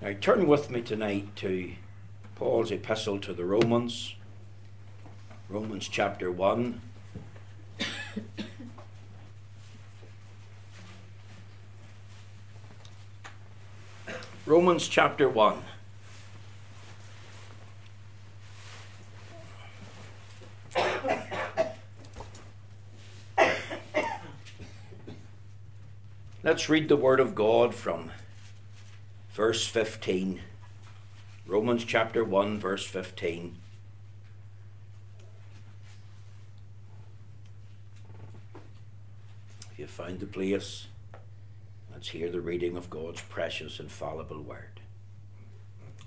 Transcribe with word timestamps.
Now 0.00 0.12
turn 0.20 0.46
with 0.46 0.70
me 0.70 0.80
tonight 0.80 1.34
to 1.36 1.72
Paul's 2.36 2.70
epistle 2.70 3.18
to 3.18 3.32
the 3.32 3.44
Romans, 3.44 4.14
Romans 5.48 5.88
chapter 5.88 6.30
1. 6.30 6.80
Romans 14.46 14.86
chapter 14.86 15.28
1. 15.28 15.64
Let's 26.44 26.68
read 26.68 26.88
the 26.88 26.96
Word 26.96 27.18
of 27.18 27.34
God 27.34 27.74
from 27.74 28.12
verse 29.38 29.68
15. 29.68 30.40
Romans 31.46 31.84
chapter 31.84 32.24
1, 32.24 32.58
verse 32.58 32.84
15. 32.84 33.56
If 39.70 39.78
you 39.78 39.86
find 39.86 40.18
the 40.18 40.26
place, 40.26 40.88
let's 41.92 42.08
hear 42.08 42.28
the 42.28 42.40
reading 42.40 42.76
of 42.76 42.90
God's 42.90 43.20
precious, 43.20 43.78
infallible 43.78 44.42
Word. 44.42 44.80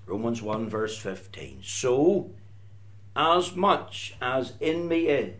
Romans 0.06 0.42
1, 0.42 0.68
verse 0.68 0.98
15. 0.98 1.62
So, 1.64 2.32
as 3.16 3.56
much 3.56 4.14
as 4.22 4.56
in 4.60 4.90
me 4.90 5.08
is, 5.08 5.38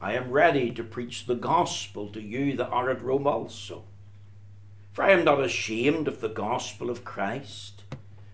I 0.00 0.14
am 0.14 0.30
ready 0.30 0.70
to 0.70 0.82
preach 0.82 1.26
the 1.26 1.34
gospel 1.34 2.08
to 2.08 2.22
you 2.22 2.56
that 2.56 2.70
are 2.70 2.88
at 2.88 3.04
Rome 3.04 3.26
also 3.26 3.84
for 4.94 5.02
I 5.02 5.10
am 5.10 5.24
not 5.24 5.42
ashamed 5.42 6.06
of 6.06 6.20
the 6.20 6.28
gospel 6.28 6.88
of 6.88 7.04
Christ, 7.04 7.82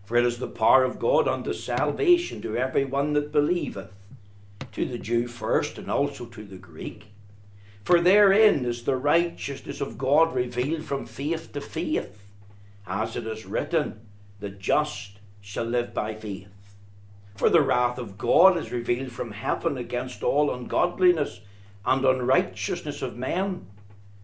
for 0.04 0.18
it 0.18 0.26
is 0.26 0.38
the 0.38 0.46
power 0.46 0.84
of 0.84 0.98
God 0.98 1.26
unto 1.26 1.54
salvation 1.54 2.42
to 2.42 2.54
every 2.54 2.84
one 2.84 3.14
that 3.14 3.32
believeth, 3.32 3.96
to 4.72 4.84
the 4.84 4.98
Jew 4.98 5.26
first, 5.26 5.78
and 5.78 5.90
also 5.90 6.26
to 6.26 6.44
the 6.44 6.58
Greek. 6.58 7.12
For 7.82 7.98
therein 7.98 8.66
is 8.66 8.82
the 8.82 8.96
righteousness 8.96 9.80
of 9.80 9.96
God 9.96 10.34
revealed 10.34 10.84
from 10.84 11.06
faith 11.06 11.50
to 11.54 11.62
faith, 11.62 12.30
as 12.86 13.16
it 13.16 13.26
is 13.26 13.46
written, 13.46 14.00
The 14.40 14.50
just 14.50 15.18
shall 15.40 15.64
live 15.64 15.94
by 15.94 16.14
faith. 16.14 16.76
For 17.36 17.48
the 17.48 17.62
wrath 17.62 17.96
of 17.96 18.18
God 18.18 18.58
is 18.58 18.70
revealed 18.70 19.12
from 19.12 19.32
heaven 19.32 19.78
against 19.78 20.22
all 20.22 20.52
ungodliness 20.52 21.40
and 21.86 22.04
unrighteousness 22.04 23.00
of 23.00 23.16
men 23.16 23.66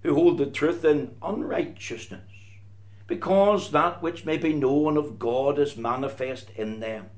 who 0.06 0.14
hold 0.14 0.38
the 0.38 0.46
truth 0.46 0.84
in 0.84 1.16
unrighteousness, 1.22 2.20
because 3.06 3.70
that 3.70 4.02
which 4.02 4.24
may 4.24 4.36
be 4.36 4.52
known 4.52 4.96
of 4.96 5.18
God 5.18 5.58
is 5.58 5.76
manifest 5.76 6.50
in 6.56 6.80
them. 6.80 7.10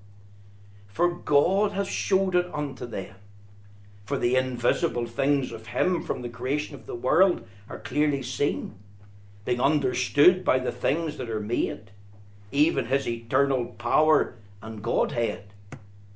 For 0.87 1.15
God 1.15 1.73
has 1.73 1.87
showed 1.87 2.35
it 2.35 2.53
unto 2.53 2.87
them. 2.87 3.15
For 4.05 4.19
the 4.19 4.37
invisible 4.37 5.07
things 5.07 5.53
of 5.53 5.69
Him 5.69 6.03
from 6.03 6.23
the 6.23 6.29
creation 6.29 6.75
of 6.75 6.87
the 6.87 6.95
world 6.95 7.47
are 7.69 7.79
clearly 7.79 8.23
seen, 8.23 8.75
being 9.45 9.61
understood 9.61 10.45
by 10.45 10.59
the 10.59 10.73
things 10.73 11.19
that 11.19 11.29
are 11.29 11.41
made, 11.41 11.91
even 12.51 12.87
His 12.87 13.07
eternal 13.07 13.67
power 13.67 14.37
and 14.63 14.83
Godhead, 14.83 15.53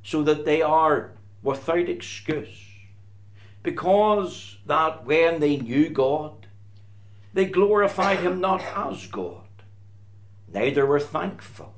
so 0.03 0.23
that 0.23 0.45
they 0.45 0.63
are 0.63 1.13
without 1.43 1.89
excuse. 1.89 2.67
Because 3.63 4.57
that 4.67 5.05
when 5.05 5.41
they 5.41 5.59
knew 5.59 5.91
God, 5.91 6.42
they 7.35 7.47
glorified 7.47 8.19
him 8.19 8.41
not 8.41 8.63
as 8.77 9.07
God, 9.07 9.47
neither 10.53 10.85
were 10.85 11.01
thankful, 11.01 11.75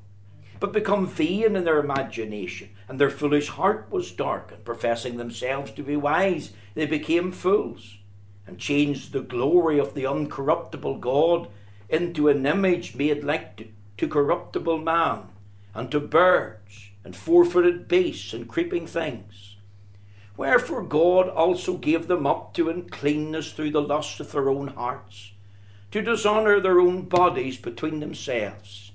but 0.58 0.72
become 0.72 1.06
vain 1.06 1.55
in 1.55 1.64
their 1.64 1.78
imagination, 1.78 2.70
and 2.88 3.00
their 3.00 3.10
foolish 3.10 3.48
heart 3.48 3.86
was 3.88 4.10
darkened. 4.10 4.64
Professing 4.64 5.16
themselves 5.16 5.70
to 5.72 5.82
be 5.82 5.97
wise, 5.97 6.52
they 6.75 6.86
became 6.86 7.30
fools, 7.30 7.98
and 8.47 8.59
changed 8.59 9.12
the 9.12 9.20
glory 9.20 9.78
of 9.78 9.94
the 9.94 10.03
uncorruptible 10.03 11.00
God 11.00 11.48
into 11.88 12.28
an 12.28 12.44
image 12.47 12.97
made 12.97 13.22
like 13.22 13.56
to, 13.56 13.69
to 13.98 14.09
corruptible 14.09 14.78
man, 14.78 15.28
and 15.72 15.88
to 15.93 16.00
birds, 16.00 16.91
and 17.04 17.14
four 17.14 17.44
footed 17.44 17.87
beasts, 17.87 18.32
and 18.32 18.48
creeping 18.48 18.88
things. 18.88 19.56
Wherefore 20.37 20.82
God 20.82 21.28
also 21.28 21.76
gave 21.76 22.09
them 22.09 22.26
up 22.26 22.54
to 22.54 22.69
uncleanness 22.69 23.53
through 23.53 23.70
the 23.70 23.81
lust 23.81 24.19
of 24.19 24.32
their 24.32 24.48
own 24.48 24.69
hearts 24.69 25.31
to 25.94 26.03
dishonour 26.03 26.59
their 26.59 26.81
own 26.81 27.03
bodies 27.03 27.56
between 27.56 28.00
themselves, 28.00 28.91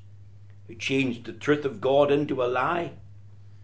who 0.67 0.75
changed 0.75 1.23
the 1.23 1.31
truth 1.31 1.63
of 1.63 1.79
God 1.79 2.11
into 2.11 2.43
a 2.43 2.45
lie, 2.45 2.91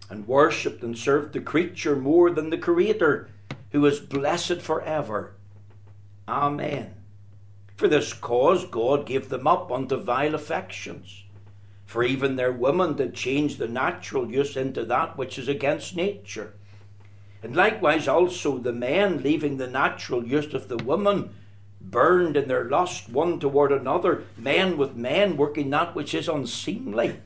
and 0.10 0.26
worshipped 0.26 0.82
and 0.82 0.98
served 0.98 1.34
the 1.34 1.42
creature 1.42 1.98
more 1.98 2.30
than 2.30 2.50
the 2.50 2.58
Creator, 2.58 3.28
who 3.72 3.86
is 3.86 4.00
blessed 4.00 4.62
for 4.62 4.82
ever. 4.84 5.34
Amen. 6.30 6.94
For 7.76 7.90
this 7.90 8.14
cause 8.14 8.64
God 8.64 9.06
gave 9.06 9.28
them 9.28 9.48
up 9.48 9.70
unto 9.70 10.02
vile 10.02 10.34
affections. 10.34 11.26
For 11.86 12.06
even 12.06 12.38
their 12.38 12.54
women 12.54 12.96
did 12.96 13.16
change 13.16 13.58
the 13.58 13.68
natural 13.68 14.32
use 14.32 14.56
into 14.56 14.86
that 14.86 15.18
which 15.18 15.38
is 15.38 15.50
against 15.50 15.98
nature. 15.98 16.54
And 17.44 17.54
likewise 17.54 18.08
also 18.08 18.60
the 18.60 18.72
men, 18.72 19.22
leaving 19.22 19.58
the 19.58 19.68
natural 19.68 20.26
use 20.26 20.54
of 20.54 20.70
the 20.70 20.78
woman, 20.78 21.32
burned 21.90 22.36
in 22.36 22.48
their 22.48 22.66
lust 22.66 23.10
one 23.10 23.40
toward 23.40 23.72
another, 23.72 24.24
men 24.38 24.78
with 24.78 24.96
men 24.96 25.38
working 25.38 25.70
that 25.70 25.96
which 25.96 26.14
is 26.14 26.28
unseemly, 26.28 27.20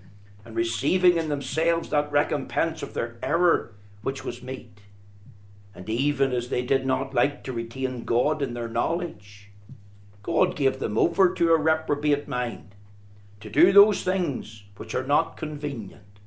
and 0.46 0.56
receiving 0.56 1.18
in 1.18 1.30
themselves 1.30 1.90
that 1.90 2.12
recompense 2.12 2.84
of 2.84 2.94
their 2.94 3.18
error 3.24 3.74
which 4.02 4.24
was 4.24 4.44
meet. 4.44 4.82
And 5.74 5.90
even 5.90 6.32
as 6.32 6.50
they 6.50 6.64
did 6.64 6.86
not 6.86 7.14
like 7.14 7.44
to 7.44 7.54
retain 7.54 8.04
God 8.04 8.42
in 8.42 8.54
their 8.54 8.68
knowledge, 8.68 9.52
God 10.24 10.56
gave 10.56 10.80
them 10.80 10.98
over 10.98 11.34
to 11.34 11.54
a 11.54 11.58
reprobate 11.58 12.28
mind, 12.28 12.76
to 13.40 13.50
do 13.50 13.72
those 13.72 14.04
things 14.04 14.64
which 14.78 14.94
are 14.94 15.06
not 15.06 15.38
convenient, 15.38 16.20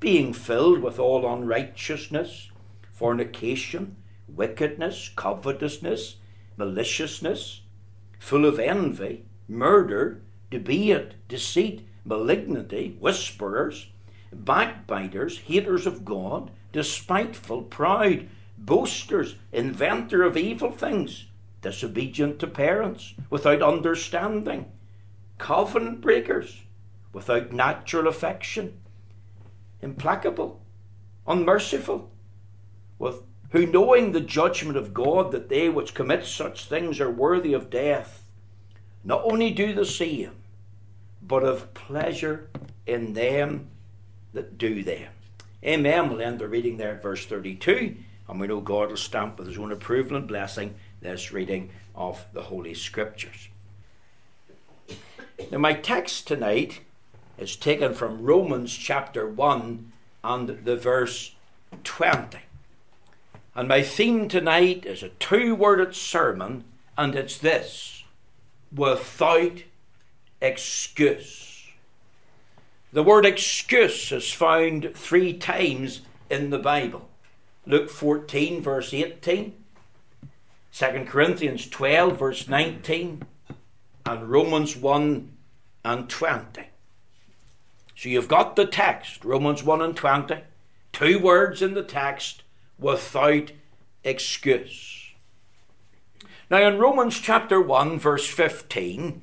being 0.00 0.32
filled 0.32 0.80
with 0.80 0.98
all 0.98 1.26
unrighteousness, 1.26 2.50
fornication, 2.92 3.96
wickedness, 4.28 5.10
covetousness, 5.16 6.16
maliciousness, 6.56 7.62
full 8.18 8.44
of 8.44 8.58
envy, 8.58 9.24
murder, 9.48 10.22
debate, 10.50 11.14
deceit, 11.28 11.86
malignity, 12.04 12.96
whisperers, 13.00 13.88
backbiters, 14.32 15.38
haters 15.38 15.86
of 15.86 16.04
God, 16.04 16.50
despiteful, 16.72 17.62
proud, 17.62 18.28
boasters, 18.58 19.36
inventor 19.52 20.22
of 20.22 20.36
evil 20.36 20.70
things, 20.70 21.26
disobedient 21.62 22.38
to 22.40 22.46
parents, 22.46 23.14
without 23.30 23.62
understanding, 23.62 24.66
covenant 25.38 26.00
breakers, 26.00 26.62
without 27.12 27.52
natural 27.52 28.08
affection, 28.08 28.80
implacable, 29.80 30.60
unmerciful, 31.26 32.10
with 32.98 33.22
who 33.50 33.66
knowing 33.66 34.12
the 34.12 34.20
judgment 34.20 34.76
of 34.76 34.94
God 34.94 35.30
that 35.32 35.48
they 35.48 35.68
which 35.68 35.94
commit 35.94 36.26
such 36.26 36.66
things 36.66 37.00
are 37.00 37.10
worthy 37.10 37.52
of 37.52 37.70
death, 37.70 38.24
not 39.04 39.22
only 39.24 39.50
do 39.50 39.74
the 39.74 39.84
same, 39.84 40.32
but 41.22 41.42
have 41.42 41.74
pleasure 41.74 42.48
in 42.86 43.12
them 43.12 43.68
that 44.32 44.58
do 44.58 44.82
them. 44.82 45.12
Amen. 45.64 46.10
We'll 46.10 46.20
end 46.20 46.38
the 46.38 46.48
reading 46.48 46.76
there 46.76 46.94
at 46.96 47.02
verse 47.02 47.24
32, 47.24 47.96
and 48.28 48.40
we 48.40 48.46
know 48.46 48.60
God 48.60 48.90
will 48.90 48.96
stamp 48.96 49.38
with 49.38 49.48
his 49.48 49.58
own 49.58 49.72
approval 49.72 50.16
and 50.16 50.28
blessing 50.28 50.74
this 51.00 51.32
reading 51.32 51.70
of 51.94 52.26
the 52.32 52.42
Holy 52.42 52.74
Scriptures. 52.74 53.48
Now, 55.50 55.58
my 55.58 55.74
text 55.74 56.26
tonight 56.26 56.80
is 57.38 57.56
taken 57.56 57.94
from 57.94 58.22
Romans 58.22 58.74
chapter 58.74 59.28
1 59.28 59.92
and 60.22 60.48
the 60.64 60.76
verse 60.76 61.34
20. 61.82 62.38
And 63.56 63.68
my 63.68 63.82
theme 63.82 64.28
tonight 64.28 64.84
is 64.84 65.02
a 65.02 65.10
two 65.10 65.54
worded 65.54 65.94
sermon, 65.94 66.64
and 66.98 67.14
it's 67.14 67.38
this 67.38 68.02
without 68.74 69.62
excuse. 70.40 71.68
The 72.92 73.02
word 73.02 73.24
excuse 73.24 74.12
is 74.12 74.32
found 74.32 74.92
three 74.94 75.32
times 75.32 76.02
in 76.30 76.50
the 76.50 76.58
Bible 76.58 77.08
Luke 77.66 77.88
14, 77.90 78.62
verse 78.62 78.92
18, 78.92 79.54
2 80.72 81.04
Corinthians 81.06 81.68
12, 81.68 82.18
verse 82.18 82.48
19, 82.48 83.24
and 84.04 84.28
Romans 84.28 84.76
1 84.76 85.32
and 85.84 86.08
20. 86.10 86.62
So 87.96 88.08
you've 88.08 88.28
got 88.28 88.56
the 88.56 88.66
text, 88.66 89.24
Romans 89.24 89.62
1 89.62 89.80
and 89.80 89.96
20, 89.96 90.36
two 90.92 91.18
words 91.18 91.62
in 91.62 91.74
the 91.74 91.82
text 91.82 92.43
without 92.78 93.52
excuse. 94.02 95.12
Now, 96.50 96.66
in 96.68 96.78
Romans 96.78 97.18
chapter 97.18 97.60
1, 97.60 97.98
verse 97.98 98.28
15, 98.28 99.22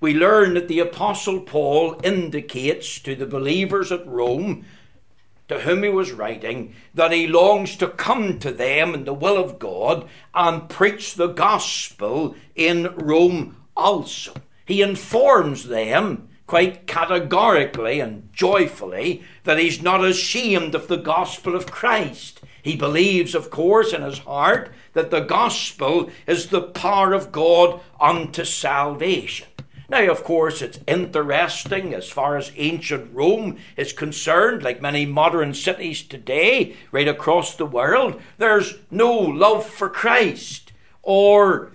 we 0.00 0.14
learn 0.14 0.54
that 0.54 0.68
the 0.68 0.80
Apostle 0.80 1.40
Paul 1.40 1.98
indicates 2.02 2.98
to 3.00 3.14
the 3.14 3.26
believers 3.26 3.92
at 3.92 4.06
Rome, 4.06 4.66
to 5.48 5.60
whom 5.60 5.84
he 5.84 5.88
was 5.88 6.12
writing, 6.12 6.74
that 6.92 7.12
he 7.12 7.26
longs 7.26 7.76
to 7.76 7.88
come 7.88 8.38
to 8.40 8.50
them 8.50 8.94
in 8.94 9.04
the 9.04 9.14
will 9.14 9.36
of 9.36 9.58
God 9.58 10.08
and 10.34 10.68
preach 10.68 11.14
the 11.14 11.28
gospel 11.28 12.34
in 12.54 12.94
Rome 12.96 13.56
also. 13.76 14.34
He 14.66 14.82
informs 14.82 15.68
them 15.68 16.28
quite 16.46 16.86
categorically 16.86 18.00
and 18.00 18.28
joyfully 18.32 19.22
that 19.44 19.58
he's 19.58 19.82
not 19.82 20.04
ashamed 20.04 20.74
of 20.74 20.88
the 20.88 20.96
gospel 20.96 21.54
of 21.54 21.70
Christ. 21.70 22.40
He 22.66 22.74
believes, 22.74 23.36
of 23.36 23.48
course, 23.48 23.92
in 23.92 24.02
his 24.02 24.18
heart 24.18 24.72
that 24.92 25.12
the 25.12 25.20
gospel 25.20 26.10
is 26.26 26.48
the 26.48 26.62
power 26.62 27.12
of 27.12 27.30
God 27.30 27.80
unto 28.00 28.44
salvation. 28.44 29.46
Now, 29.88 30.10
of 30.10 30.24
course, 30.24 30.60
it's 30.60 30.80
interesting 30.84 31.94
as 31.94 32.08
far 32.08 32.36
as 32.36 32.50
ancient 32.56 33.14
Rome 33.14 33.58
is 33.76 33.92
concerned, 33.92 34.64
like 34.64 34.82
many 34.82 35.06
modern 35.06 35.54
cities 35.54 36.02
today, 36.02 36.74
right 36.90 37.06
across 37.06 37.54
the 37.54 37.66
world, 37.66 38.20
there's 38.36 38.74
no 38.90 39.12
love 39.12 39.64
for 39.64 39.88
Christ 39.88 40.72
or 41.04 41.70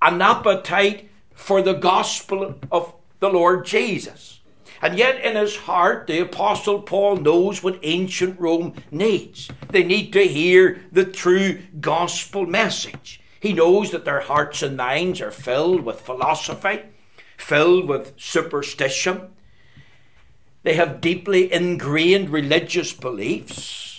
an 0.00 0.22
appetite 0.22 1.10
for 1.34 1.60
the 1.60 1.74
gospel 1.74 2.54
of 2.70 2.94
the 3.18 3.30
Lord 3.30 3.66
Jesus. 3.66 4.39
And 4.82 4.98
yet, 4.98 5.22
in 5.22 5.36
his 5.36 5.56
heart, 5.56 6.06
the 6.06 6.20
Apostle 6.20 6.80
Paul 6.80 7.16
knows 7.16 7.62
what 7.62 7.78
ancient 7.82 8.40
Rome 8.40 8.74
needs. 8.90 9.50
They 9.68 9.84
need 9.84 10.12
to 10.14 10.26
hear 10.26 10.82
the 10.90 11.04
true 11.04 11.60
gospel 11.80 12.46
message. 12.46 13.20
He 13.38 13.52
knows 13.52 13.90
that 13.90 14.04
their 14.04 14.20
hearts 14.20 14.62
and 14.62 14.76
minds 14.76 15.20
are 15.20 15.30
filled 15.30 15.82
with 15.82 16.00
philosophy, 16.00 16.80
filled 17.36 17.88
with 17.88 18.14
superstition. 18.16 19.30
They 20.62 20.74
have 20.74 21.00
deeply 21.00 21.52
ingrained 21.52 22.30
religious 22.30 22.92
beliefs 22.92 23.89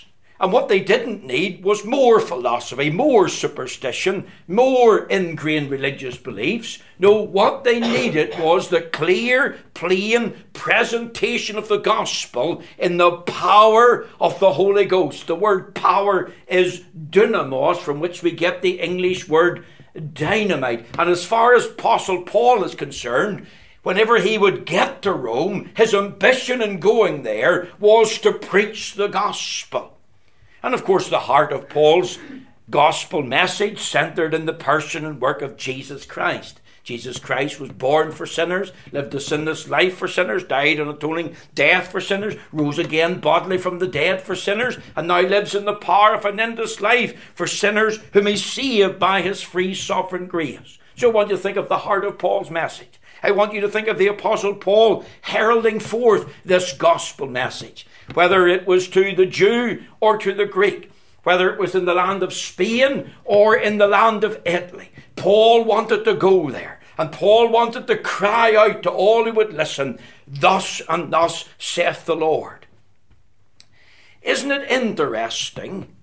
and 0.41 0.51
what 0.51 0.69
they 0.69 0.79
didn't 0.79 1.23
need 1.23 1.63
was 1.63 1.85
more 1.85 2.19
philosophy, 2.19 2.89
more 2.89 3.29
superstition, 3.29 4.25
more 4.47 5.05
ingrained 5.05 5.69
religious 5.69 6.17
beliefs. 6.17 6.79
No, 6.97 7.21
what 7.21 7.63
they 7.63 7.79
needed 7.79 8.39
was 8.39 8.67
the 8.67 8.81
clear, 8.81 9.59
plain 9.75 10.33
presentation 10.53 11.57
of 11.57 11.67
the 11.67 11.77
gospel 11.77 12.63
in 12.79 12.97
the 12.97 13.11
power 13.11 14.07
of 14.19 14.39
the 14.39 14.53
Holy 14.53 14.85
Ghost. 14.85 15.27
The 15.27 15.35
word 15.35 15.75
power 15.75 16.31
is 16.47 16.81
dynamis, 17.11 17.77
from 17.77 17.99
which 17.99 18.23
we 18.23 18.31
get 18.31 18.63
the 18.63 18.79
English 18.79 19.29
word 19.29 19.63
dynamite. 20.13 20.87
And 20.97 21.07
as 21.07 21.23
far 21.23 21.53
as 21.53 21.67
Apostle 21.67 22.23
Paul 22.23 22.63
is 22.63 22.73
concerned, 22.73 23.45
whenever 23.83 24.19
he 24.19 24.39
would 24.39 24.65
get 24.65 25.03
to 25.03 25.13
Rome, 25.13 25.69
his 25.75 25.93
ambition 25.93 26.63
in 26.63 26.79
going 26.79 27.21
there 27.21 27.67
was 27.79 28.17
to 28.21 28.31
preach 28.31 28.95
the 28.95 29.07
gospel. 29.07 29.99
And 30.63 30.73
of 30.73 30.83
course, 30.83 31.09
the 31.09 31.19
heart 31.19 31.51
of 31.51 31.69
Paul's 31.69 32.19
gospel 32.69 33.21
message 33.21 33.79
centered 33.79 34.33
in 34.33 34.45
the 34.45 34.53
person 34.53 35.05
and 35.05 35.19
work 35.19 35.41
of 35.41 35.57
Jesus 35.57 36.05
Christ. 36.05 36.61
Jesus 36.83 37.19
Christ 37.19 37.59
was 37.59 37.69
born 37.69 38.11
for 38.11 38.25
sinners, 38.25 38.71
lived 38.91 39.13
a 39.13 39.19
sinless 39.19 39.67
life 39.67 39.95
for 39.97 40.07
sinners, 40.07 40.43
died 40.43 40.79
an 40.79 40.89
atoning 40.89 41.35
death 41.53 41.91
for 41.91 42.01
sinners, 42.01 42.35
rose 42.51 42.79
again 42.79 43.19
bodily 43.19 43.57
from 43.57 43.79
the 43.79 43.87
dead 43.87 44.21
for 44.21 44.35
sinners, 44.35 44.77
and 44.95 45.07
now 45.07 45.21
lives 45.21 45.53
in 45.53 45.65
the 45.65 45.73
power 45.73 46.15
of 46.15 46.25
an 46.25 46.39
endless 46.39 46.81
life 46.81 47.31
for 47.35 47.45
sinners 47.45 47.99
whom 48.13 48.25
he 48.25 48.35
saved 48.35 48.97
by 48.97 49.21
his 49.21 49.41
free 49.41 49.75
sovereign 49.75 50.25
grace. 50.25 50.79
So 50.95 51.09
I 51.09 51.13
want 51.13 51.29
you 51.29 51.37
think 51.37 51.57
of 51.57 51.69
the 51.69 51.79
heart 51.79 52.03
of 52.03 52.17
Paul's 52.17 52.49
message. 52.49 52.99
I 53.23 53.31
want 53.31 53.53
you 53.53 53.61
to 53.61 53.69
think 53.69 53.87
of 53.87 53.97
the 53.97 54.07
Apostle 54.07 54.55
Paul 54.55 55.05
heralding 55.21 55.79
forth 55.79 56.33
this 56.43 56.73
gospel 56.73 57.27
message 57.27 57.85
whether 58.13 58.47
it 58.47 58.67
was 58.67 58.87
to 58.89 59.15
the 59.15 59.25
Jew 59.25 59.83
or 59.99 60.17
to 60.17 60.33
the 60.33 60.45
Greek, 60.45 60.91
whether 61.23 61.51
it 61.51 61.59
was 61.59 61.75
in 61.75 61.85
the 61.85 61.93
land 61.93 62.23
of 62.23 62.33
Spain 62.33 63.11
or 63.23 63.55
in 63.55 63.77
the 63.77 63.87
land 63.87 64.23
of 64.23 64.41
Italy. 64.45 64.91
Paul 65.15 65.63
wanted 65.63 66.03
to 66.05 66.13
go 66.13 66.49
there. 66.49 66.79
And 66.97 67.11
Paul 67.11 67.49
wanted 67.49 67.87
to 67.87 67.97
cry 67.97 68.55
out 68.55 68.83
to 68.83 68.91
all 68.91 69.25
who 69.25 69.31
would 69.33 69.53
listen, 69.53 69.97
Thus 70.27 70.81
and 70.87 71.11
thus 71.11 71.45
saith 71.57 72.05
the 72.05 72.15
Lord. 72.15 72.67
Isn't 74.21 74.51
it 74.51 74.69
interesting? 74.69 75.95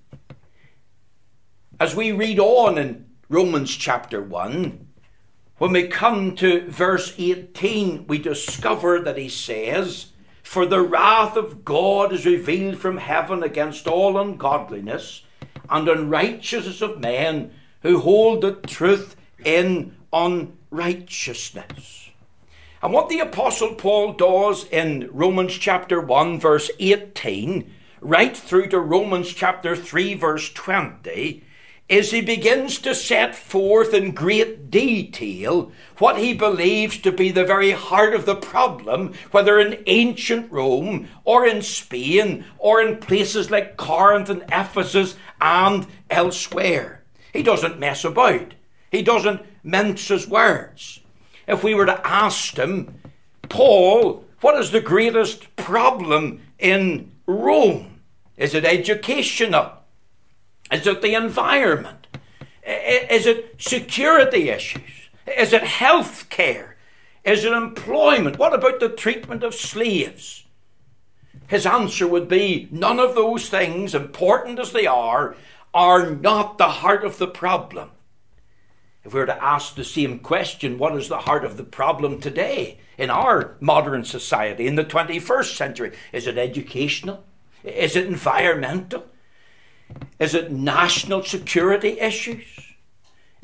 As 1.79 1.95
we 1.95 2.11
read 2.11 2.41
on 2.41 2.79
in 2.79 3.07
Romans 3.29 3.77
chapter 3.77 4.21
1, 4.21 4.88
when 5.59 5.73
we 5.73 5.87
come 5.89 6.35
to 6.37 6.69
verse 6.71 7.15
18, 7.19 8.07
we 8.07 8.19
discover 8.19 9.01
that 9.01 9.19
he 9.19 9.29
says, 9.29 10.07
for 10.43 10.65
the 10.65 10.81
wrath 10.81 11.37
of 11.37 11.65
God 11.65 12.13
is 12.13 12.25
revealed 12.25 12.79
from 12.79 12.97
heaven 12.97 13.43
against 13.43 13.87
all 13.87 14.19
ungodliness 14.19 15.23
and 15.69 15.87
unrighteousness 15.89 16.81
of 16.81 17.01
men 17.01 17.53
who 17.83 18.01
hold 18.01 18.41
the 18.41 18.53
truth 18.53 19.15
in 19.45 19.95
unrighteousness. 20.13 22.11
And 22.81 22.93
what 22.93 23.09
the 23.09 23.19
Apostle 23.19 23.75
Paul 23.75 24.13
does 24.13 24.65
in 24.67 25.11
Romans 25.13 25.53
chapter 25.55 26.01
1, 26.01 26.39
verse 26.39 26.71
18, 26.79 27.71
right 28.01 28.37
through 28.37 28.69
to 28.69 28.79
Romans 28.79 29.33
chapter 29.33 29.75
3, 29.75 30.15
verse 30.15 30.53
20, 30.53 31.43
is 31.89 32.11
he 32.11 32.21
begins 32.21 32.79
to 32.79 32.95
set 32.95 33.35
forth 33.35 33.95
in 33.95 34.13
great 34.13 34.71
detail 34.71 35.73
what 35.97 36.19
he 36.19 36.35
believes 36.35 36.99
to 36.99 37.11
be 37.11 37.31
the 37.31 37.45
very 37.45 37.71
heart 37.71 38.15
of 38.15 38.27
the 38.27 38.37
problem, 38.37 39.15
whether 39.31 39.59
in 39.59 39.83
ancient 39.87 40.53
Rome 40.53 41.09
or 41.25 41.47
in 41.47 41.63
Spain 41.63 42.45
or 42.59 42.83
in 42.83 42.99
places 42.99 43.51
like 43.51 43.79
Corinth 43.79 44.29
and 44.29 44.43
Ephesus 44.53 45.17
and 45.41 45.87
elsewhere. 46.11 47.05
He 47.33 47.43
doesn't 47.43 47.79
mess 47.79 48.05
about, 48.05 48.55
he 48.91 49.03
doesn't 49.03 49.43
mince 49.63 50.09
his 50.09 50.29
words. 50.29 51.01
If 51.47 51.65
we 51.65 51.75
were 51.75 51.87
to 51.87 52.07
ask 52.07 52.57
him, 52.57 53.01
Paul, 53.49 54.25
what 54.43 54.59
is 54.61 54.71
the 54.71 54.83
greatest 54.83 55.57
problem 55.57 56.43
in 56.59 57.13
Rome? 57.27 58.01
Is 58.37 58.55
it 58.55 58.67
educational? 58.67 59.78
Is 60.71 60.87
it 60.87 61.03
the 61.03 61.15
environment? 61.15 62.07
Is 62.63 63.27
it 63.27 63.57
security 63.59 64.51
issues? 64.51 65.11
Is 65.37 65.53
it 65.53 65.63
health 65.63 66.29
care? 66.29 66.77
Is 67.25 67.45
it 67.45 67.53
employment? 67.53 68.39
What 68.39 68.55
about 68.55 68.81
the 68.81 68.89
treatment 68.89 69.43
of 69.43 69.55
slaves? 69.55 70.45
His 71.49 71.67
answer 71.67 72.07
would 72.07 72.29
be 72.29 72.69
none 72.71 73.01
of 73.01 73.15
those 73.15 73.49
things, 73.49 73.95
important 73.95 74.59
as 74.59 74.73
they 74.73 74.87
are, 74.87 75.35
are 75.73 76.11
not 76.11 76.59
the 76.59 76.69
heart 76.69 77.05
of 77.05 77.19
the 77.19 77.27
problem. 77.27 77.91
If 79.05 79.15
we 79.15 79.21
were 79.21 79.27
to 79.27 79.43
ask 79.43 79.75
the 79.75 79.85
same 79.85 80.19
question, 80.19 80.77
what 80.77 80.95
is 80.95 81.09
the 81.09 81.21
heart 81.21 81.45
of 81.45 81.57
the 81.57 81.65
problem 81.65 82.21
today 82.21 82.79
in 82.99 83.09
our 83.09 83.57
modern 83.61 84.05
society 84.05 84.67
in 84.67 84.75
the 84.75 84.85
21st 84.85 85.57
century? 85.57 85.93
Is 86.13 86.27
it 86.27 86.37
educational? 86.37 87.25
Is 87.65 87.97
it 87.97 88.07
environmental? 88.07 89.07
Is 90.19 90.35
it 90.35 90.51
national 90.51 91.23
security 91.23 92.01
issues? 92.01 92.75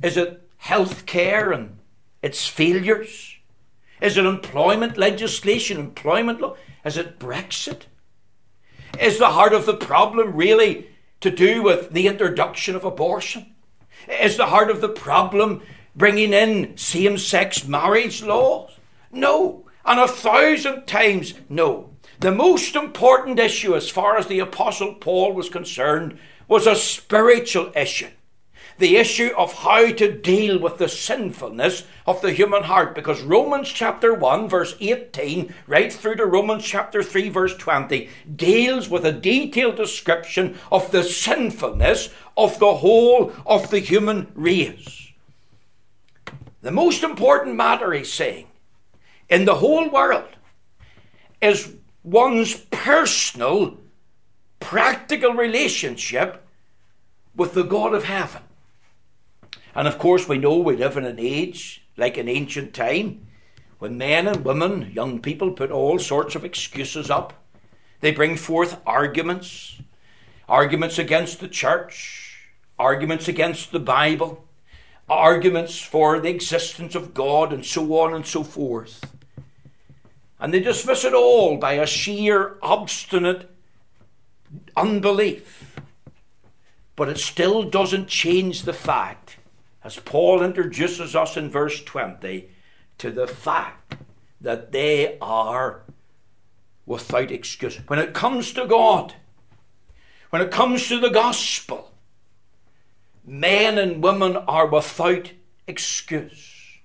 Is 0.02 0.16
it 0.16 0.42
health 0.58 1.06
care 1.06 1.52
and 1.52 1.78
its 2.22 2.46
failures? 2.48 3.36
Is 4.00 4.16
it 4.16 4.26
employment 4.26 4.98
legislation, 4.98 5.78
employment 5.78 6.40
law? 6.40 6.56
Is 6.84 6.96
it 6.96 7.18
Brexit? 7.18 7.82
Is 9.00 9.18
the 9.18 9.30
heart 9.30 9.52
of 9.52 9.66
the 9.66 9.74
problem 9.74 10.34
really 10.34 10.88
to 11.20 11.30
do 11.30 11.62
with 11.62 11.90
the 11.90 12.06
introduction 12.06 12.76
of 12.76 12.84
abortion? 12.84 13.54
Is 14.08 14.36
the 14.36 14.46
heart 14.46 14.70
of 14.70 14.80
the 14.80 14.88
problem 14.88 15.62
bringing 15.96 16.32
in 16.32 16.76
same 16.76 17.18
sex 17.18 17.66
marriage 17.66 18.22
laws? 18.22 18.78
No. 19.10 19.64
And 19.84 20.00
a 20.00 20.08
thousand 20.08 20.86
times 20.86 21.34
no. 21.48 21.90
The 22.20 22.32
most 22.32 22.76
important 22.76 23.38
issue, 23.38 23.74
as 23.74 23.90
far 23.90 24.16
as 24.16 24.26
the 24.26 24.38
Apostle 24.38 24.94
Paul 24.94 25.32
was 25.32 25.48
concerned, 25.48 26.18
was 26.48 26.66
a 26.66 26.76
spiritual 26.76 27.72
issue. 27.74 28.10
The 28.78 28.96
issue 28.96 29.30
of 29.36 29.52
how 29.52 29.92
to 29.92 30.12
deal 30.12 30.58
with 30.58 30.78
the 30.78 30.88
sinfulness 30.88 31.84
of 32.06 32.20
the 32.22 32.32
human 32.32 32.64
heart. 32.64 32.94
Because 32.94 33.22
Romans 33.22 33.68
chapter 33.68 34.12
1, 34.12 34.48
verse 34.48 34.74
18, 34.80 35.54
right 35.68 35.92
through 35.92 36.16
to 36.16 36.26
Romans 36.26 36.64
chapter 36.64 37.02
3, 37.02 37.28
verse 37.28 37.56
20, 37.56 38.08
deals 38.34 38.88
with 38.88 39.06
a 39.06 39.12
detailed 39.12 39.76
description 39.76 40.58
of 40.72 40.90
the 40.90 41.04
sinfulness 41.04 42.08
of 42.36 42.58
the 42.58 42.74
whole 42.76 43.32
of 43.46 43.70
the 43.70 43.78
human 43.78 44.32
race. 44.34 45.12
The 46.62 46.72
most 46.72 47.04
important 47.04 47.56
matter, 47.56 47.92
he's 47.92 48.12
saying, 48.12 48.48
in 49.28 49.44
the 49.44 49.56
whole 49.56 49.88
world 49.88 50.28
is 51.40 51.74
one's 52.02 52.56
personal 52.56 53.78
practical 54.64 55.34
relationship 55.34 56.42
with 57.36 57.52
the 57.52 57.62
God 57.62 57.92
of 57.94 58.04
heaven. 58.04 58.42
And 59.74 59.86
of 59.86 59.98
course, 59.98 60.26
we 60.26 60.38
know 60.38 60.56
we 60.56 60.74
live 60.74 60.96
in 60.96 61.04
an 61.04 61.18
age 61.18 61.84
like 61.98 62.16
an 62.16 62.30
ancient 62.30 62.72
time 62.72 63.26
when 63.78 63.98
men 63.98 64.26
and 64.26 64.42
women, 64.42 64.90
young 64.94 65.20
people, 65.20 65.50
put 65.52 65.70
all 65.70 65.98
sorts 65.98 66.34
of 66.34 66.46
excuses 66.46 67.10
up. 67.10 67.34
They 68.00 68.10
bring 68.10 68.36
forth 68.36 68.80
arguments, 68.86 69.82
arguments 70.48 70.98
against 70.98 71.40
the 71.40 71.48
church, 71.48 72.48
arguments 72.78 73.28
against 73.28 73.70
the 73.70 73.80
Bible, 73.80 74.46
arguments 75.10 75.78
for 75.78 76.18
the 76.18 76.30
existence 76.30 76.94
of 76.94 77.12
God, 77.12 77.52
and 77.52 77.66
so 77.66 77.98
on 77.98 78.14
and 78.14 78.26
so 78.26 78.42
forth. 78.42 79.14
And 80.40 80.54
they 80.54 80.60
dismiss 80.60 81.04
it 81.04 81.12
all 81.12 81.58
by 81.58 81.74
a 81.74 81.86
sheer 81.86 82.56
obstinate 82.62 83.53
unbelief. 84.76 85.80
But 86.96 87.08
it 87.08 87.18
still 87.18 87.64
doesn't 87.64 88.08
change 88.08 88.62
the 88.62 88.72
fact, 88.72 89.38
as 89.82 89.98
Paul 89.98 90.42
introduces 90.42 91.16
us 91.16 91.36
in 91.36 91.50
verse 91.50 91.82
20, 91.82 92.48
to 92.98 93.10
the 93.10 93.26
fact 93.26 93.96
that 94.40 94.72
they 94.72 95.18
are 95.20 95.82
without 96.86 97.30
excuse. 97.30 97.76
When 97.88 97.98
it 97.98 98.14
comes 98.14 98.52
to 98.52 98.66
God, 98.66 99.14
when 100.30 100.42
it 100.42 100.50
comes 100.50 100.88
to 100.88 101.00
the 101.00 101.10
gospel, 101.10 101.92
men 103.24 103.78
and 103.78 104.02
women 104.02 104.36
are 104.36 104.66
without 104.66 105.32
excuse. 105.66 106.80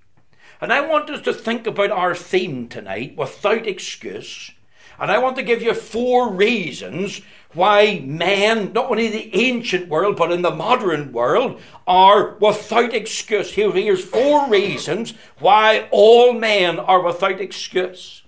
And 0.60 0.72
I 0.72 0.80
want 0.80 1.08
us 1.10 1.22
to 1.22 1.32
think 1.32 1.66
about 1.66 1.90
our 1.90 2.14
theme 2.14 2.68
tonight, 2.68 3.16
without 3.16 3.66
excuse. 3.66 4.50
And 4.98 5.10
I 5.10 5.18
want 5.18 5.36
to 5.36 5.42
give 5.42 5.62
you 5.62 5.72
four 5.72 6.30
reasons 6.30 7.22
why 7.52 8.02
men, 8.04 8.72
not 8.72 8.90
only 8.90 9.06
in 9.06 9.12
the 9.12 9.34
ancient 9.34 9.88
world, 9.88 10.16
but 10.16 10.30
in 10.30 10.42
the 10.42 10.50
modern 10.50 11.12
world, 11.12 11.60
are 11.86 12.36
without 12.36 12.94
excuse. 12.94 13.52
Here's 13.52 14.04
four 14.04 14.48
reasons 14.48 15.14
why 15.38 15.88
all 15.90 16.32
men 16.32 16.78
are 16.78 17.02
without 17.02 17.40
excuse. 17.40 18.22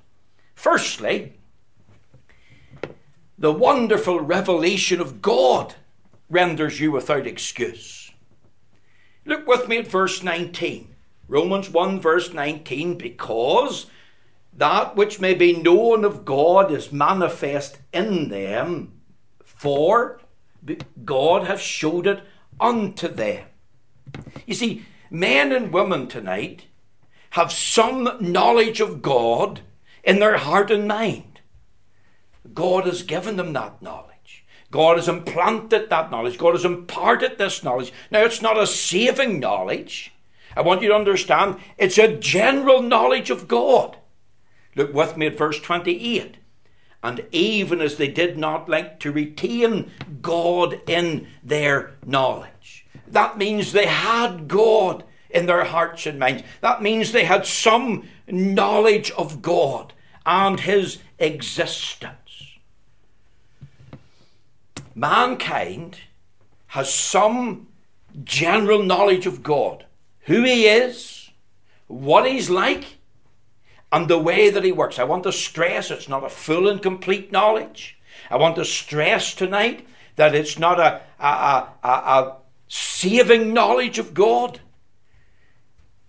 Firstly, 0.54 1.34
the 3.38 3.52
wonderful 3.52 4.20
revelation 4.20 5.00
of 5.00 5.22
God 5.22 5.74
renders 6.28 6.80
you 6.80 6.90
without 6.90 7.26
excuse. 7.26 8.10
Look 9.24 9.46
with 9.46 9.68
me 9.68 9.78
at 9.78 9.86
verse 9.86 10.22
19. 10.22 10.94
Romans 11.28 11.70
1, 11.70 12.00
verse 12.00 12.32
19, 12.32 12.98
because 12.98 13.86
that 14.52 14.96
which 14.96 15.20
may 15.20 15.34
be 15.34 15.54
known 15.54 16.04
of 16.04 16.24
God 16.24 16.70
is 16.70 16.92
manifest 16.92 17.78
in 17.92 18.28
them, 18.28 18.92
for 19.62 20.20
God 21.04 21.44
hath 21.44 21.60
showed 21.60 22.04
it 22.08 22.20
unto 22.58 23.06
them. 23.06 23.46
You 24.44 24.54
see, 24.54 24.84
men 25.08 25.52
and 25.52 25.72
women 25.72 26.08
tonight 26.08 26.64
have 27.30 27.52
some 27.52 28.16
knowledge 28.18 28.80
of 28.80 29.02
God 29.02 29.60
in 30.02 30.18
their 30.18 30.38
heart 30.38 30.72
and 30.72 30.88
mind. 30.88 31.42
God 32.52 32.86
has 32.86 33.04
given 33.04 33.36
them 33.36 33.52
that 33.52 33.80
knowledge. 33.80 34.44
God 34.72 34.96
has 34.96 35.06
implanted 35.06 35.88
that 35.90 36.10
knowledge. 36.10 36.38
God 36.38 36.54
has 36.54 36.64
imparted 36.64 37.38
this 37.38 37.62
knowledge. 37.62 37.92
Now, 38.10 38.24
it's 38.24 38.42
not 38.42 38.58
a 38.58 38.66
saving 38.66 39.38
knowledge. 39.38 40.12
I 40.56 40.62
want 40.62 40.82
you 40.82 40.88
to 40.88 40.96
understand 40.96 41.58
it's 41.78 41.98
a 41.98 42.16
general 42.16 42.82
knowledge 42.82 43.30
of 43.30 43.46
God. 43.46 43.96
Look 44.74 44.92
with 44.92 45.16
me 45.16 45.26
at 45.26 45.38
verse 45.38 45.60
28. 45.60 46.38
And 47.02 47.26
even 47.32 47.80
as 47.80 47.96
they 47.96 48.08
did 48.08 48.38
not 48.38 48.68
like 48.68 49.00
to 49.00 49.10
retain 49.10 49.90
God 50.20 50.80
in 50.86 51.26
their 51.42 51.92
knowledge, 52.06 52.86
that 53.08 53.36
means 53.36 53.72
they 53.72 53.86
had 53.86 54.46
God 54.46 55.04
in 55.28 55.46
their 55.46 55.64
hearts 55.64 56.06
and 56.06 56.18
minds. 56.18 56.44
That 56.60 56.82
means 56.82 57.10
they 57.10 57.24
had 57.24 57.46
some 57.46 58.08
knowledge 58.28 59.10
of 59.12 59.42
God 59.42 59.92
and 60.24 60.60
His 60.60 60.98
existence. 61.18 62.18
Mankind 64.94 65.98
has 66.68 66.92
some 66.92 67.66
general 68.22 68.82
knowledge 68.82 69.26
of 69.26 69.42
God, 69.42 69.86
who 70.22 70.42
He 70.42 70.66
is, 70.66 71.30
what 71.88 72.30
He's 72.30 72.50
like, 72.50 72.98
and 73.92 74.08
the 74.08 74.18
way 74.18 74.48
that 74.50 74.64
He 74.64 74.72
works. 74.72 74.98
I 74.98 75.04
want 75.04 75.22
to 75.24 75.32
stress 75.32 75.90
it's 75.90 76.08
not 76.08 76.24
a 76.24 76.30
full 76.30 76.66
and 76.68 76.82
complete 76.82 77.30
knowledge. 77.30 77.98
I 78.30 78.36
want 78.36 78.56
to 78.56 78.64
stress 78.64 79.34
tonight 79.34 79.86
that 80.16 80.34
it's 80.34 80.58
not 80.58 80.80
a, 80.80 81.02
a, 81.20 81.68
a, 81.84 81.88
a, 81.88 82.36
saving 82.68 83.52
knowledge 83.52 83.98
of 83.98 84.14
God. 84.14 84.60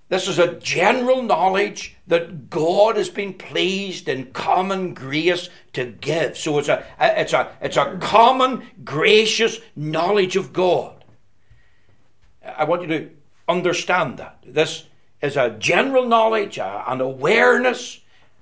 This 0.08 0.28
is 0.28 0.40
a 0.40 0.60
general 0.60 1.22
knowledge 1.22 1.98
that 2.08 2.50
God 2.50 2.96
has 2.98 3.10
been 3.10 3.34
pleased 3.34 4.08
in 4.08 4.32
common 4.32 4.94
grace 4.94 5.50
to 5.74 5.86
give. 5.86 6.38
So 6.38 6.60
it's 6.60 6.70
a, 6.70 6.86
it's 7.00 7.34
a, 7.34 7.52
it's 7.62 7.78
a 7.78 7.98
common 8.00 8.64
gracious 8.84 9.60
knowledge 9.76 10.36
of 10.36 10.54
God. 10.54 11.04
I 12.46 12.64
want 12.66 12.84
you 12.84 12.88
to 12.90 13.10
understand 13.48 14.18
that. 14.20 14.40
This 14.46 14.86
is 15.24 15.38
a 15.38 15.52
general 15.52 16.06
knowledge, 16.06 16.60
an 16.60 17.02
awareness, 17.02 18.02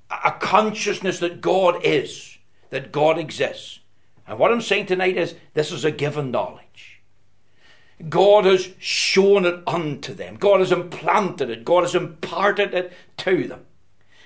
a 0.10 0.32
consciousness 0.32 1.20
that 1.20 1.40
God 1.40 1.80
is, 1.86 2.40
that 2.72 2.92
God 2.92 3.18
exists. 3.18 3.80
And 4.28 4.40
what 4.40 4.52
I'm 4.52 4.62
saying 4.62 4.88
tonight 4.88 5.16
is 5.16 5.36
this 5.54 5.72
is 5.72 5.86
a 5.86 5.92
given 5.92 6.32
knowledge. 6.32 7.02
God 8.10 8.46
has 8.46 8.70
shown 8.80 9.46
it 9.46 9.62
unto 9.68 10.16
them. 10.16 10.36
God 10.36 10.60
has 10.60 10.72
implanted 10.72 11.52
it. 11.52 11.64
God 11.64 11.84
has 11.84 11.94
imparted 11.94 12.74
it 12.74 12.92
to 13.18 13.48
them. 13.48 13.66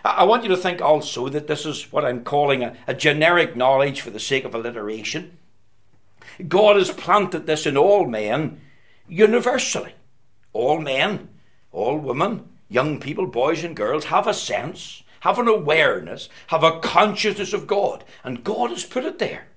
I 0.06 0.24
want 0.24 0.44
you 0.44 0.50
to 0.50 0.58
think 0.58 0.82
also 0.82 1.28
that 1.30 1.48
this 1.48 1.66
is 1.66 1.92
what 1.92 2.06
I'm 2.06 2.24
calling 2.24 2.64
a, 2.64 2.78
a 2.88 2.94
generic 2.94 3.56
knowledge 3.56 4.00
for 4.00 4.12
the 4.12 4.20
sake 4.20 4.46
of 4.46 4.56
alliteration. 4.56 5.38
God 6.48 6.78
has 6.78 6.92
planted 6.92 7.48
this 7.48 7.66
in 7.66 7.76
all 7.76 8.06
men 8.06 8.62
universally. 9.10 9.94
All 10.54 10.80
men, 10.80 11.28
all 11.76 11.98
women, 11.98 12.48
young 12.70 13.00
people, 13.00 13.28
boys 13.28 13.64
and 13.64 13.76
girls 13.76 14.06
have 14.06 14.28
a 14.28 14.34
sense, 14.34 15.04
have 15.20 15.38
an 15.38 15.48
awareness, 15.48 16.30
have 16.48 16.64
a 16.64 16.80
consciousness 16.80 17.54
of 17.54 17.68
God. 17.68 18.04
And 18.24 18.44
God 18.44 18.70
has 18.70 18.86
put 18.86 19.04
it 19.04 19.20
there. 19.20 19.48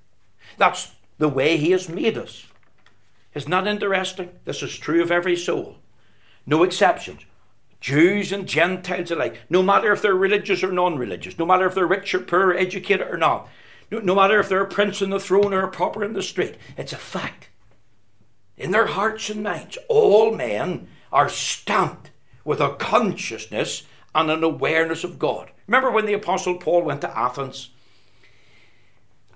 That's 0.57 0.93
the 1.19 1.29
way 1.29 1.57
He 1.57 1.71
has 1.71 1.89
made 1.89 2.19
us. 2.19 2.47
Isn't 3.35 3.51
that 3.51 3.67
interesting? 3.67 4.31
This 4.45 4.63
is 4.63 4.77
true 4.77 5.01
of 5.01 5.13
every 5.13 5.37
soul. 5.37 5.77
No 6.45 6.65
exceptions. 6.65 7.23
Jews 7.81 8.33
and 8.33 8.49
Gentiles 8.49 9.13
alike, 9.13 9.39
no 9.49 9.63
matter 9.63 9.93
if 9.93 10.03
they're 10.03 10.15
religious 10.15 10.65
or 10.65 10.73
non 10.73 10.99
religious, 10.99 11.39
no 11.39 11.47
matter 11.47 11.67
if 11.67 11.75
they're 11.75 11.87
rich 11.87 12.13
or 12.15 12.21
poor, 12.21 12.53
educated 12.53 13.07
or 13.07 13.17
not, 13.17 13.49
no, 13.93 14.01
no 14.01 14.17
matter 14.17 14.41
if 14.41 14.49
they're 14.49 14.65
a 14.65 14.69
prince 14.69 15.01
on 15.01 15.11
the 15.11 15.21
throne 15.21 15.55
or 15.55 15.63
a 15.63 15.71
pauper 15.71 16.03
in 16.03 16.15
the 16.15 16.23
street, 16.23 16.57
it's 16.77 16.93
a 16.93 16.97
fact. 16.97 17.49
In 18.57 18.73
their 18.73 18.87
hearts 18.87 19.31
and 19.31 19.45
minds, 19.45 19.79
all 19.89 20.35
men 20.35 20.89
are 21.13 21.29
stamped 21.29 22.11
with 22.45 22.61
a 22.61 22.75
consciousness 22.75 23.85
and 24.15 24.31
an 24.31 24.43
awareness 24.43 25.05
of 25.05 25.19
God. 25.19 25.51
Remember 25.67 25.91
when 25.91 26.07
the 26.07 26.15
Apostle 26.15 26.57
Paul 26.57 26.83
went 26.83 27.03
to 27.03 27.19
Athens? 27.19 27.71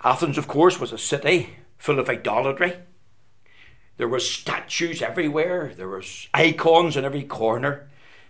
Athens, 0.02 0.38
of 0.38 0.48
course, 0.48 0.80
was 0.80 0.92
a 0.92 0.98
city 0.98 1.50
full 1.78 1.98
of 1.98 2.08
idolatry. 2.08 2.74
There 3.96 4.08
were 4.08 4.20
statues 4.20 5.02
everywhere. 5.02 5.72
There 5.76 5.88
were 5.88 6.02
icons 6.34 6.96
in 6.96 7.04
every 7.04 7.22
corner. 7.22 7.88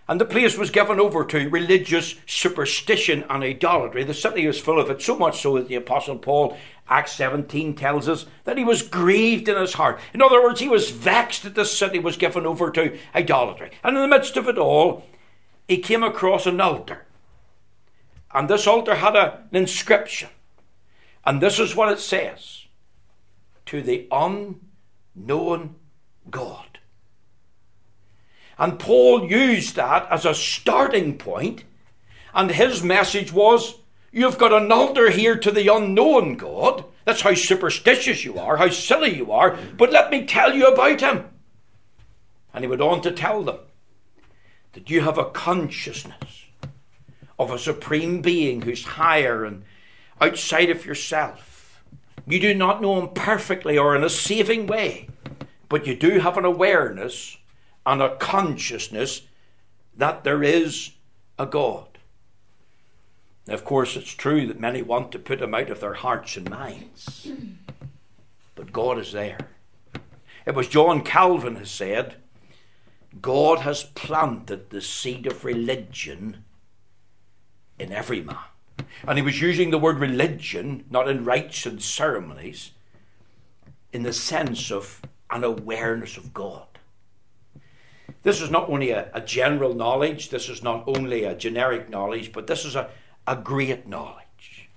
And 0.09 0.21
the 0.21 0.25
place 0.25 0.59
was 0.59 0.71
given 0.71 0.99
over 0.99 1.25
to 1.25 1.49
religious 1.49 2.17
superstition 2.27 3.25
and 3.31 3.45
idolatry. 3.45 4.03
The 4.05 4.15
city 4.15 4.47
was 4.47 4.61
full 4.61 4.81
of 4.81 4.91
it, 4.91 5.01
so 5.01 5.17
much 5.17 5.41
so 5.41 5.57
that 5.57 5.69
the 5.69 5.77
Apostle 5.77 6.19
Paul, 6.19 6.57
Acts 6.89 7.13
17, 7.13 7.75
tells 7.75 8.09
us 8.09 8.27
that 8.45 8.59
he 8.59 8.65
was 8.65 8.83
grieved 8.83 9.49
in 9.49 9.57
his 9.57 9.75
heart. 9.75 10.01
In 10.13 10.21
other 10.21 10.43
words, 10.43 10.61
he 10.61 10.69
was 10.69 10.91
vexed 10.91 11.45
that 11.45 11.55
the 11.55 11.65
city 11.65 12.01
was 12.01 12.17
given 12.17 12.47
over 12.47 12.71
to 12.73 12.99
idolatry. 13.15 13.71
And 13.85 13.97
in 13.97 14.03
the 14.03 14.09
midst 14.09 14.37
of 14.37 14.49
it 14.49 14.59
all, 14.59 15.05
he 15.69 15.79
came 15.79 16.03
across 16.03 16.47
an 16.47 16.61
altar. 16.61 17.07
And 18.35 18.49
this 18.49 18.67
altar 18.67 18.97
had 18.97 19.15
a, 19.15 19.45
an 19.51 19.57
inscription. 19.57 20.31
And 21.25 21.41
this 21.41 21.61
is 21.61 21.77
what 21.77 21.93
it 21.93 22.01
says 22.01 22.67
To 23.67 23.83
the 23.83 24.09
unknown 24.11 25.77
God. 26.29 26.72
And 28.63 28.79
Paul 28.79 29.29
used 29.29 29.75
that 29.75 30.07
as 30.09 30.25
a 30.25 30.33
starting 30.33 31.19
point, 31.19 31.65
and 32.33 32.49
his 32.49 32.81
message 32.81 33.33
was 33.33 33.75
You've 34.13 34.39
got 34.39 34.53
an 34.53 34.71
altar 34.71 35.11
here 35.11 35.37
to 35.37 35.51
the 35.51 35.67
unknown 35.75 36.37
God. 36.37 36.85
That's 37.05 37.23
how 37.23 37.35
superstitious 37.35 38.25
you 38.25 38.39
are, 38.39 38.59
how 38.59 38.69
silly 38.69 39.17
you 39.17 39.33
are, 39.33 39.59
but 39.77 39.91
let 39.91 40.11
me 40.13 40.27
tell 40.27 40.55
you 40.55 40.69
about 40.69 41.01
him. 41.01 41.25
And 42.55 42.63
he 42.63 42.69
went 42.69 42.83
on 42.83 43.01
to 43.03 43.11
tell 43.11 43.43
them 43.43 43.59
that 44.75 44.89
you 44.89 45.01
have 45.01 45.19
a 45.19 45.31
consciousness 45.31 46.45
of 47.39 47.51
a 47.51 47.59
supreme 47.59 48.23
being 48.23 48.63
who's 48.63 48.85
higher 48.85 49.45
and 49.45 49.65
outside 50.21 50.71
of 50.71 50.87
yourself 50.87 51.53
you 52.27 52.39
do 52.39 52.55
not 52.55 52.81
know 52.81 53.01
Him 53.01 53.09
perfectly 53.09 53.77
or 53.77 53.97
in 53.97 54.05
a 54.05 54.09
saving 54.09 54.67
way, 54.67 55.09
but 55.69 55.87
you 55.87 55.97
do 55.97 56.21
have 56.21 56.39
an 56.39 56.45
awareness 56.45 57.39
and 57.85 58.01
a 58.03 58.17
consciousness 58.17 59.23
that 59.97 60.25
there 60.25 60.43
is 60.43 60.93
a 61.39 61.47
God. 61.47 61.87
Of 63.49 63.65
course, 63.65 63.97
it's 63.97 64.13
true 64.13 64.47
that 64.47 64.61
many 64.61 64.83
want 64.83 65.11
to 65.13 65.19
put 65.19 65.43
him 65.43 65.55
out 65.55 65.71
of 65.71 65.81
their 65.81 65.95
hearts 65.95 66.37
and 66.37 66.49
minds, 66.49 67.29
but 68.55 68.73
God 68.73 68.99
is 68.99 69.13
there. 69.13 69.39
It 70.47 70.55
was 70.55 70.69
John 70.69 71.03
Calvin 71.03 71.57
who 71.57 71.65
said, 71.65 72.17
God 73.21 73.61
has 73.61 73.85
planted 73.85 74.71
the 74.71 74.81
seed 74.81 75.27
of 75.27 75.45
religion 75.45 76.45
in 77.79 77.93
every 77.93 78.23
man. 78.23 78.37
And 79.07 79.19
he 79.19 79.25
was 79.25 79.41
using 79.41 79.71
the 79.71 79.79
word 79.79 79.99
religion, 79.99 80.85
not 80.89 81.09
in 81.09 81.25
rites 81.25 81.67
and 81.67 81.83
ceremonies, 81.83 82.71
in 83.93 84.03
the 84.03 84.13
sense 84.13 84.71
of 84.71 85.03
an 85.31 85.45
awareness 85.45 86.17
of 86.17 86.33
God. 86.33 86.72
This 88.23 88.41
is 88.41 88.51
not 88.51 88.69
only 88.69 88.91
a, 88.91 89.11
a, 89.13 89.21
general 89.21 89.75
knowledge, 89.75 90.29
this 90.31 90.49
is 90.49 90.63
not 90.63 90.85
only 90.87 91.25
a 91.25 91.35
generic 91.35 91.89
knowledge, 91.91 92.33
but 92.33 92.47
this 92.47 92.65
is 92.65 92.77
a, 92.77 92.89
a 93.27 93.37
great 93.37 93.87
knowledge. 93.87 94.71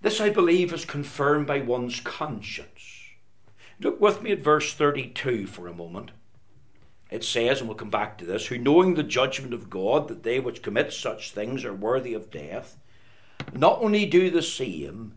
This, 0.00 0.20
I 0.20 0.30
believe, 0.30 0.72
is 0.72 0.84
confirmed 0.84 1.46
by 1.46 1.60
one's 1.60 2.00
conscience. 2.00 3.02
Look 3.78 4.00
with 4.00 4.22
me 4.22 4.32
at 4.32 4.40
verse 4.40 4.72
32 4.74 5.46
for 5.46 5.68
a 5.68 5.74
moment. 5.74 6.12
It 7.10 7.22
says, 7.22 7.60
and 7.60 7.68
we'll 7.68 7.76
come 7.76 7.90
back 7.90 8.16
to 8.18 8.24
this, 8.24 8.46
who 8.46 8.56
knowing 8.56 8.94
the 8.94 9.02
judgment 9.02 9.52
of 9.52 9.68
God, 9.68 10.08
that 10.08 10.22
they 10.22 10.40
which 10.40 10.62
commit 10.62 10.92
such 10.92 11.32
things 11.32 11.64
are 11.64 11.74
worthy 11.74 12.14
of 12.14 12.30
death, 12.30 12.78
not 13.52 13.82
only 13.82 14.06
do 14.06 14.30
the 14.30 14.42
same, 14.42 15.14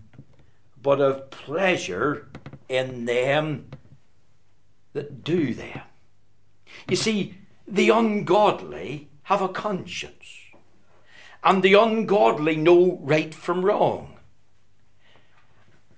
but 0.82 1.00
have 1.00 1.29
pleasure 1.29 2.27
in 2.67 3.05
them 3.05 3.70
that 4.95 5.25
do 5.25 5.53
them. 5.53 5.81
You 6.89 6.95
see, 6.95 7.35
the 7.67 7.89
ungodly 7.89 9.09
have 9.23 9.41
a 9.41 9.49
conscience, 9.49 10.39
and 11.43 11.61
the 11.61 11.73
ungodly 11.73 12.55
know 12.55 12.97
right 13.01 13.35
from 13.35 13.65
wrong. 13.65 14.17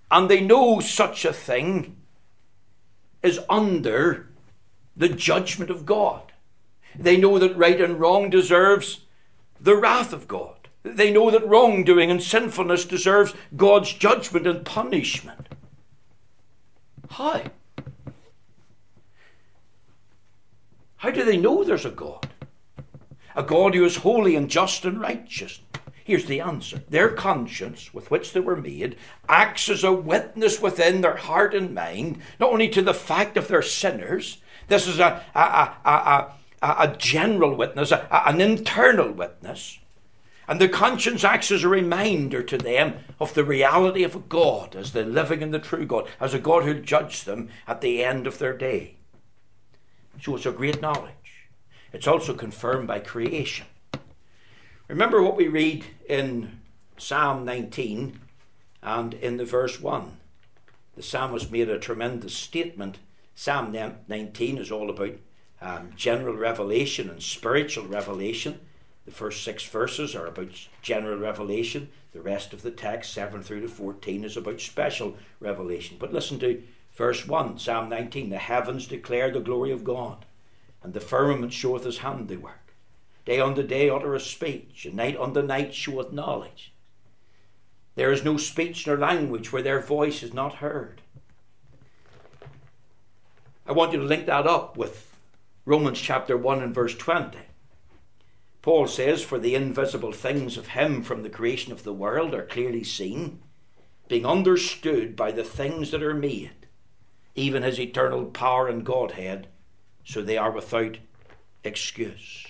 And 0.10 0.30
they 0.30 0.42
know 0.42 0.80
such 0.80 1.26
a 1.26 1.32
thing 1.32 1.98
is 3.22 3.40
under 3.50 4.30
the 4.96 5.10
judgment 5.10 5.70
of 5.70 5.86
God. 5.86 6.32
They 6.98 7.18
know 7.18 7.38
that 7.38 7.56
right 7.56 7.80
and 7.80 8.00
wrong 8.00 8.32
deserves 8.32 9.02
the 9.62 9.76
wrath 9.76 10.12
of 10.12 10.28
God. 10.28 10.70
They 10.82 11.12
know 11.12 11.30
that 11.30 11.48
wrongdoing 11.48 12.10
and 12.10 12.24
sinfulness 12.24 12.86
deserves 12.86 13.36
God's 13.56 13.94
judgment 13.94 14.48
and 14.48 14.66
punishment. 14.66 15.50
How? 17.12 17.44
How 20.98 21.12
do 21.12 21.24
they 21.24 21.38
know 21.38 21.64
there's 21.64 21.86
a 21.86 21.92
God? 21.92 22.28
A 23.36 23.44
God 23.44 23.76
who 23.76 23.86
is 23.86 23.98
holy 23.98 24.36
and 24.36 24.50
just 24.50 24.84
and 24.84 25.00
righteous. 25.00 25.60
Here's 26.04 26.26
the 26.26 26.40
answer. 26.42 26.82
Their 26.90 27.10
conscience, 27.10 27.94
with 27.94 28.10
which 28.10 28.32
they 28.32 28.40
were 28.40 28.56
made, 28.56 28.96
acts 29.28 29.70
as 29.70 29.84
a 29.84 29.92
witness 29.92 30.62
within 30.62 31.02
their 31.02 31.18
heart 31.18 31.54
and 31.54 31.76
mind, 31.76 32.20
not 32.40 32.52
only 32.52 32.70
to 32.70 32.82
the 32.82 32.94
fact 32.94 33.38
of 33.38 33.48
their 33.48 33.62
sinners, 33.62 34.38
this 34.70 34.88
is 34.88 35.00
a, 35.00 35.24
a, 35.36 35.40
a, 35.40 36.32
a, 36.62 36.76
a 36.80 36.96
general 36.98 37.56
witness, 37.56 37.92
a, 37.92 38.08
an 38.26 38.42
internal 38.42 39.12
witness. 39.12 39.80
And 40.48 40.62
the 40.62 40.70
conscience 40.70 41.24
acts 41.24 41.52
as 41.52 41.64
a 41.64 41.70
reminder 41.70 42.42
to 42.42 42.58
them 42.58 42.96
of 43.20 43.34
the 43.34 43.44
reality 43.44 44.04
of 44.04 44.16
a 44.16 44.20
God 44.20 44.76
as 44.76 44.94
they're 44.94 45.06
living 45.06 45.44
and 45.44 45.54
the 45.54 45.60
true 45.60 45.86
God, 45.86 46.08
as 46.22 46.34
a 46.34 46.40
God 46.40 46.64
who'll 46.64 46.82
judge 46.82 47.26
them 47.26 47.50
at 47.68 47.82
the 47.82 48.04
end 48.04 48.26
of 48.26 48.40
their 48.40 48.58
day. 48.58 48.97
So 50.22 50.36
it's 50.36 50.46
a 50.46 50.52
great 50.52 50.82
knowledge. 50.82 51.14
It's 51.94 52.08
also 52.08 52.34
confirmed 52.34 52.88
by 52.88 53.00
creation. 53.00 53.68
Remember 54.88 55.22
what 55.22 55.36
we 55.36 55.48
read 55.48 55.86
in 56.08 56.60
Psalm 56.98 57.46
19 57.46 58.20
and 58.82 59.14
in 59.14 59.38
the 59.38 59.46
verse 59.46 59.82
1. 59.82 60.18
The 60.96 61.04
psalmist 61.04 61.52
made 61.52 61.70
a 61.70 61.78
tremendous 61.78 62.34
statement. 62.34 62.98
Psalm 63.36 63.76
19 64.08 64.58
is 64.58 64.72
all 64.72 64.90
about 64.90 65.14
um, 65.62 65.90
general 65.96 66.36
revelation 66.36 67.10
and 67.10 67.22
spiritual 67.22 67.86
revelation. 67.86 68.60
The 69.06 69.12
first 69.12 69.44
six 69.44 69.64
verses 69.64 70.16
are 70.16 70.26
about 70.26 70.50
general 70.82 71.18
revelation. 71.18 71.90
The 72.14 72.22
rest 72.22 72.52
of 72.52 72.62
the 72.62 72.72
text, 72.72 73.14
7 73.14 73.44
through 73.44 73.62
to 73.62 73.68
14, 73.68 74.24
is 74.24 74.38
about 74.38 74.60
special 74.60 75.18
revelation. 75.40 75.98
But 76.00 76.14
listen 76.14 76.40
to 76.40 76.64
verse 76.98 77.28
1, 77.28 77.60
Psalm 77.60 77.90
19 77.90 78.30
The 78.30 78.38
heavens 78.40 78.88
declare 78.88 79.32
the 79.32 79.40
glory 79.40 79.72
of 79.72 79.84
God, 79.84 80.26
and 80.82 80.94
the 80.94 81.00
firmament 81.00 81.54
showeth 81.54 81.84
his 81.84 82.00
handiwork. 82.00 82.74
Day 83.26 83.40
unto 83.40 83.62
day 83.62 83.90
uttereth 83.90 84.24
speech, 84.24 84.86
and 84.86 84.96
night 84.96 85.18
unto 85.18 85.42
night 85.42 85.74
showeth 85.74 86.12
knowledge. 86.12 86.74
There 87.96 88.12
is 88.12 88.24
no 88.24 88.38
speech 88.38 88.88
nor 88.88 88.98
language 88.98 89.52
where 89.52 89.62
their 89.62 89.82
voice 89.82 90.24
is 90.24 90.34
not 90.34 90.56
heard. 90.56 91.02
I 93.66 93.72
want 93.74 93.92
you 93.92 94.00
to 94.00 94.06
link 94.06 94.26
that 94.28 94.48
up 94.48 94.78
with 94.78 95.18
Romans 95.66 96.00
chapter 96.00 96.38
1 96.38 96.64
and 96.64 96.74
verse 96.74 96.96
20. 96.96 97.38
Paul 98.62 98.88
says, 98.88 99.24
For 99.24 99.40
the 99.40 99.56
invisible 99.56 100.14
things 100.14 100.58
of 100.58 100.68
him 100.68 101.02
from 101.02 101.24
the 101.24 101.30
creation 101.30 101.74
of 101.74 101.84
the 101.84 101.94
world 101.94 102.34
are 102.34 102.46
clearly 102.46 102.84
seen, 102.84 103.42
being 104.08 104.26
understood 104.26 105.16
by 105.16 105.32
the 105.32 105.44
things 105.44 105.92
that 105.92 106.04
are 106.04 106.14
made, 106.14 106.67
even 107.38 107.64
his 107.64 107.80
eternal 107.80 108.26
power 108.26 108.68
and 108.68 108.86
Godhead, 108.86 109.48
so 110.04 110.22
they 110.22 110.38
are 110.38 110.52
without 110.52 110.98
excuse. 111.64 112.46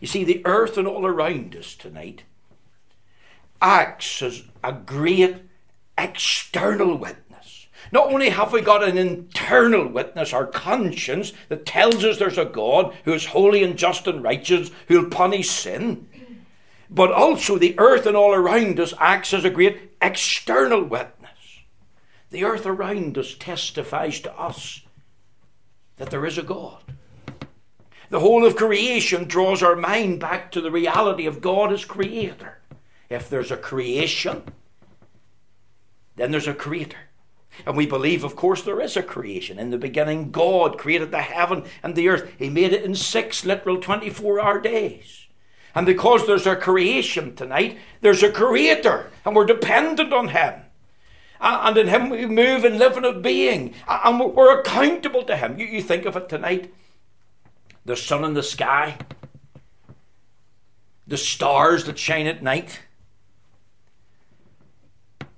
You 0.00 0.08
see, 0.08 0.24
the 0.24 0.42
earth 0.44 0.76
and 0.76 0.88
all 0.88 1.06
around 1.06 1.54
us 1.54 1.74
tonight 1.74 2.24
acts 3.62 4.22
as 4.22 4.42
a 4.64 4.72
great 4.72 5.36
external 5.96 6.96
witness. 6.96 7.68
Not 7.92 8.12
only 8.12 8.30
have 8.30 8.52
we 8.52 8.62
got 8.62 8.82
an 8.82 8.98
internal 8.98 9.86
witness, 9.86 10.32
our 10.32 10.46
conscience, 10.46 11.32
that 11.48 11.66
tells 11.66 12.04
us 12.04 12.18
there's 12.18 12.38
a 12.38 12.44
God 12.44 12.94
who 13.04 13.12
is 13.12 13.26
holy 13.26 13.62
and 13.62 13.78
just 13.78 14.06
and 14.06 14.22
righteous, 14.22 14.70
who'll 14.88 15.08
punish 15.08 15.50
sin, 15.50 16.08
but 16.90 17.12
also 17.12 17.58
the 17.58 17.78
earth 17.78 18.06
and 18.06 18.16
all 18.16 18.34
around 18.34 18.80
us 18.80 18.94
acts 18.98 19.32
as 19.32 19.44
a 19.44 19.50
great 19.50 19.92
external 20.02 20.82
witness. 20.82 21.15
The 22.36 22.44
earth 22.44 22.66
around 22.66 23.16
us 23.16 23.34
testifies 23.34 24.20
to 24.20 24.38
us 24.38 24.82
that 25.96 26.10
there 26.10 26.26
is 26.26 26.36
a 26.36 26.42
God. 26.42 26.82
The 28.10 28.20
whole 28.20 28.44
of 28.44 28.56
creation 28.56 29.24
draws 29.24 29.62
our 29.62 29.74
mind 29.74 30.20
back 30.20 30.52
to 30.52 30.60
the 30.60 30.70
reality 30.70 31.24
of 31.24 31.40
God 31.40 31.72
as 31.72 31.86
creator. 31.86 32.58
If 33.08 33.30
there's 33.30 33.50
a 33.50 33.56
creation, 33.56 34.42
then 36.16 36.30
there's 36.30 36.46
a 36.46 36.52
creator. 36.52 36.98
And 37.64 37.74
we 37.74 37.86
believe, 37.86 38.22
of 38.22 38.36
course, 38.36 38.60
there 38.60 38.82
is 38.82 38.98
a 38.98 39.02
creation. 39.02 39.58
In 39.58 39.70
the 39.70 39.78
beginning, 39.78 40.30
God 40.30 40.76
created 40.76 41.12
the 41.12 41.22
heaven 41.22 41.64
and 41.82 41.94
the 41.94 42.10
earth. 42.10 42.30
He 42.38 42.50
made 42.50 42.74
it 42.74 42.84
in 42.84 42.94
six 42.94 43.46
literal 43.46 43.80
24 43.80 44.40
hour 44.42 44.60
days. 44.60 45.26
And 45.74 45.86
because 45.86 46.26
there's 46.26 46.46
a 46.46 46.54
creation 46.54 47.34
tonight, 47.34 47.78
there's 48.02 48.22
a 48.22 48.30
creator, 48.30 49.10
and 49.24 49.34
we're 49.34 49.46
dependent 49.46 50.12
on 50.12 50.28
Him. 50.28 50.65
And 51.40 51.76
in 51.76 51.88
Him 51.88 52.10
we 52.10 52.26
move 52.26 52.64
and 52.64 52.78
live 52.78 52.96
and 52.96 53.04
have 53.04 53.22
being. 53.22 53.74
And 53.88 54.20
we're 54.20 54.60
accountable 54.60 55.22
to 55.24 55.36
Him. 55.36 55.58
You 55.58 55.82
think 55.82 56.04
of 56.06 56.16
it 56.16 56.28
tonight. 56.28 56.72
The 57.84 57.96
sun 57.96 58.24
in 58.24 58.34
the 58.34 58.42
sky, 58.42 58.98
the 61.06 61.16
stars 61.16 61.84
that 61.84 61.98
shine 61.98 62.26
at 62.26 62.42
night, 62.42 62.80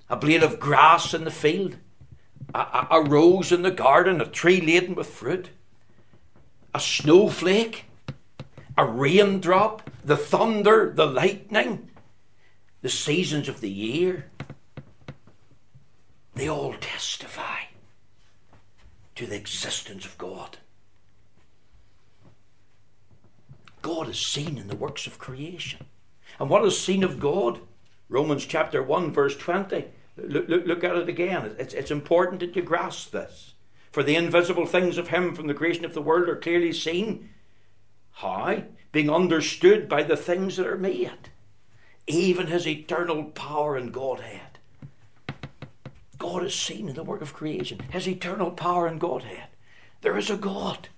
a 0.08 0.16
blade 0.16 0.42
of 0.42 0.58
grass 0.58 1.12
in 1.12 1.24
the 1.24 1.30
field, 1.30 1.76
a, 2.54 2.58
a, 2.58 2.88
a 2.92 3.02
rose 3.02 3.52
in 3.52 3.62
the 3.62 3.70
garden, 3.70 4.20
a 4.20 4.26
tree 4.26 4.60
laden 4.60 4.94
with 4.94 5.08
fruit, 5.08 5.50
a 6.74 6.80
snowflake, 6.80 7.84
a 8.76 8.86
raindrop, 8.86 9.90
the 10.04 10.16
thunder, 10.16 10.92
the 10.94 11.06
lightning, 11.06 11.90
the 12.80 12.88
seasons 12.88 13.48
of 13.48 13.60
the 13.60 13.70
year. 13.70 14.30
They 16.38 16.48
all 16.48 16.74
testify 16.74 17.62
to 19.16 19.26
the 19.26 19.34
existence 19.34 20.06
of 20.06 20.16
God. 20.16 20.58
God 23.82 24.08
is 24.08 24.20
seen 24.20 24.56
in 24.56 24.68
the 24.68 24.76
works 24.76 25.08
of 25.08 25.18
creation. 25.18 25.86
And 26.38 26.48
what 26.48 26.64
is 26.64 26.78
seen 26.78 27.02
of 27.02 27.18
God? 27.18 27.58
Romans 28.08 28.46
chapter 28.46 28.80
1, 28.80 29.12
verse 29.12 29.36
20. 29.36 29.86
Look, 30.16 30.48
look, 30.48 30.64
look 30.64 30.84
at 30.84 30.94
it 30.94 31.08
again. 31.08 31.56
It's, 31.58 31.74
it's 31.74 31.90
important 31.90 32.38
that 32.38 32.54
you 32.54 32.62
grasp 32.62 33.10
this. 33.10 33.54
For 33.90 34.04
the 34.04 34.14
invisible 34.14 34.66
things 34.66 34.96
of 34.96 35.08
Him 35.08 35.34
from 35.34 35.48
the 35.48 35.54
creation 35.54 35.84
of 35.84 35.92
the 35.92 36.02
world 36.02 36.28
are 36.28 36.36
clearly 36.36 36.72
seen. 36.72 37.30
How? 38.12 38.62
Being 38.92 39.10
understood 39.10 39.88
by 39.88 40.04
the 40.04 40.16
things 40.16 40.56
that 40.56 40.68
are 40.68 40.78
made, 40.78 41.30
even 42.06 42.46
His 42.46 42.64
eternal 42.64 43.24
power 43.24 43.76
and 43.76 43.92
Godhead. 43.92 44.47
God 46.18 46.44
is 46.44 46.54
seen 46.54 46.88
in 46.88 46.94
the 46.94 47.04
work 47.04 47.22
of 47.22 47.32
creation, 47.32 47.80
His 47.90 48.08
eternal 48.08 48.50
power 48.50 48.86
and 48.86 49.00
Godhead. 49.00 49.48
There 50.00 50.18
is 50.18 50.30
a 50.30 50.36
God. 50.36 50.88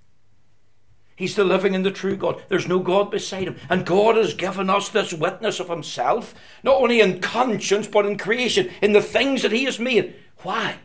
He's 1.21 1.37
the 1.37 1.45
living 1.45 1.75
and 1.75 1.85
the 1.85 1.91
true 1.91 2.17
God. 2.17 2.43
There's 2.49 2.67
no 2.67 2.79
God 2.79 3.11
beside 3.11 3.47
him. 3.47 3.57
And 3.69 3.85
God 3.85 4.17
has 4.17 4.33
given 4.33 4.71
us 4.71 4.89
this 4.89 5.13
witness 5.13 5.61
of 5.61 5.69
himself, 5.69 6.35
not 6.63 6.81
only 6.81 7.03
in 7.03 7.21
conscience, 7.21 7.87
but 7.87 8.07
in 8.07 8.17
creation, 8.17 8.71
in 8.81 8.95
the 8.95 9.03
things 9.03 9.43
that 9.43 9.53
he 9.53 9.65
has 9.65 9.79
made. 9.79 10.15
Why? 10.39 10.79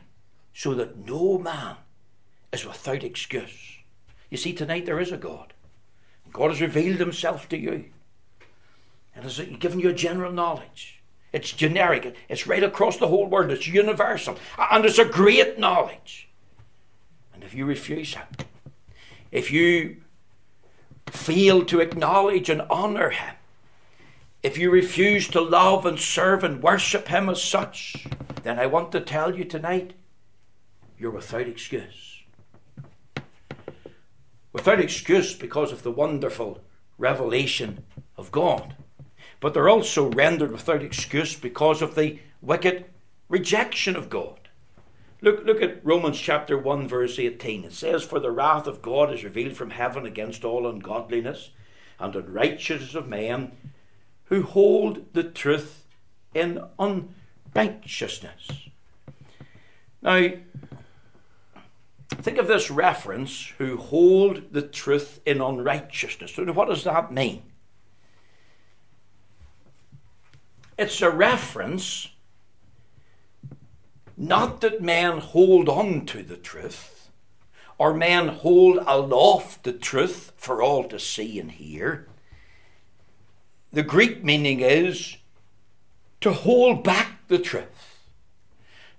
So 0.53 0.73
that 0.73 1.07
no 1.07 1.37
man 1.37 1.77
is 2.51 2.65
without 2.65 3.01
excuse. 3.01 3.77
You 4.29 4.37
see, 4.37 4.51
tonight 4.51 4.85
there 4.85 4.99
is 4.99 5.13
a 5.13 5.17
God. 5.17 5.53
God 6.33 6.49
has 6.49 6.59
revealed 6.59 6.99
himself 6.99 7.47
to 7.47 7.57
you. 7.57 7.85
And 9.15 9.23
has 9.23 9.39
given 9.39 9.79
you 9.79 9.87
a 9.87 9.93
general 9.93 10.33
knowledge. 10.33 11.01
It's 11.35 11.51
generic. 11.51 12.15
It's 12.29 12.47
right 12.47 12.63
across 12.63 12.95
the 12.95 13.09
whole 13.09 13.27
world. 13.27 13.51
It's 13.51 13.67
universal. 13.67 14.37
And 14.71 14.85
it's 14.85 14.97
a 14.97 15.03
great 15.03 15.59
knowledge. 15.59 16.29
And 17.33 17.43
if 17.43 17.53
you 17.53 17.65
refuse 17.65 18.15
it, 18.15 18.45
if 19.33 19.51
you 19.51 19.97
fail 21.07 21.65
to 21.65 21.81
acknowledge 21.81 22.49
and 22.49 22.61
honour 22.61 23.09
Him, 23.09 23.35
if 24.43 24.57
you 24.57 24.71
refuse 24.71 25.27
to 25.27 25.41
love 25.41 25.85
and 25.85 25.99
serve 25.99 26.41
and 26.45 26.63
worship 26.63 27.09
Him 27.09 27.27
as 27.27 27.43
such, 27.43 28.07
then 28.43 28.57
I 28.57 28.67
want 28.67 28.93
to 28.93 29.01
tell 29.01 29.35
you 29.35 29.43
tonight 29.43 29.93
you're 30.97 31.11
without 31.11 31.49
excuse. 31.49 32.23
Without 34.53 34.79
excuse 34.79 35.35
because 35.35 35.73
of 35.73 35.83
the 35.83 35.91
wonderful 35.91 36.61
revelation 36.97 37.83
of 38.15 38.31
God. 38.31 38.77
But 39.39 39.53
they're 39.53 39.69
also 39.69 40.09
rendered 40.11 40.51
without 40.51 40.81
excuse 40.81 41.35
because 41.35 41.81
of 41.81 41.95
the 41.95 42.19
wicked 42.41 42.85
rejection 43.29 43.95
of 43.95 44.09
God. 44.09 44.39
Look, 45.21 45.45
look 45.45 45.61
at 45.61 45.83
Romans 45.83 46.19
chapter 46.19 46.57
1, 46.57 46.87
verse 46.87 47.17
18. 47.17 47.63
It 47.63 47.73
says, 47.73 48.03
For 48.03 48.19
the 48.19 48.31
wrath 48.31 48.67
of 48.67 48.81
God 48.81 49.13
is 49.13 49.23
revealed 49.23 49.53
from 49.53 49.71
heaven 49.71 50.05
against 50.05 50.45
all 50.45 50.67
ungodliness 50.67 51.49
and 51.99 52.15
unrighteousness 52.15 52.95
of 52.95 53.07
men 53.07 53.51
who 54.25 54.43
hold 54.43 55.13
the 55.13 55.23
truth 55.23 55.85
in 56.33 56.61
unrighteousness. 56.77 58.69
Now, 60.01 60.29
think 62.09 62.37
of 62.37 62.47
this 62.47 62.69
reference 62.69 63.53
who 63.57 63.77
hold 63.77 64.51
the 64.51 64.61
truth 64.61 65.21
in 65.25 65.41
unrighteousness. 65.41 66.37
What 66.37 66.67
does 66.67 66.83
that 66.83 67.11
mean? 67.11 67.43
It's 70.77 71.01
a 71.01 71.09
reference 71.09 72.09
not 74.17 74.61
that 74.61 74.81
men 74.81 75.19
hold 75.19 75.67
on 75.67 76.05
to 76.07 76.23
the 76.23 76.37
truth, 76.37 77.09
or 77.77 77.93
men 77.93 78.29
hold 78.29 78.79
aloft 78.87 79.63
the 79.63 79.73
truth 79.73 80.31
for 80.37 80.61
all 80.61 80.85
to 80.85 80.99
see 80.99 81.39
and 81.39 81.51
hear. 81.51 82.07
The 83.71 83.83
Greek 83.83 84.23
meaning 84.23 84.61
is 84.61 85.17
to 86.21 86.31
hold 86.31 86.83
back 86.83 87.27
the 87.27 87.39
truth, 87.39 88.07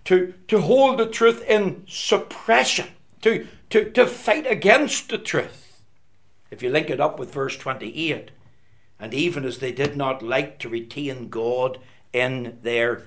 to, 0.04 0.34
to 0.48 0.60
hold 0.60 0.98
the 0.98 1.06
truth 1.06 1.42
in 1.42 1.84
suppression, 1.88 2.88
to, 3.22 3.46
to, 3.70 3.90
to 3.90 4.06
fight 4.06 4.46
against 4.46 5.08
the 5.08 5.18
truth. 5.18 5.82
If 6.50 6.62
you 6.62 6.70
link 6.70 6.90
it 6.90 7.00
up 7.00 7.18
with 7.18 7.32
verse 7.32 7.56
28, 7.56 8.30
and 8.98 9.12
even 9.12 9.44
as 9.44 9.58
they 9.58 9.72
did 9.72 9.96
not 9.96 10.22
like 10.22 10.58
to 10.58 10.68
retain 10.68 11.28
God 11.28 11.78
in 12.12 12.58
their 12.62 13.02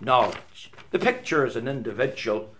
knowledge. 0.00 0.70
The 0.90 0.98
picture 0.98 1.46
is 1.46 1.56
an 1.56 1.68
individual 1.68 2.54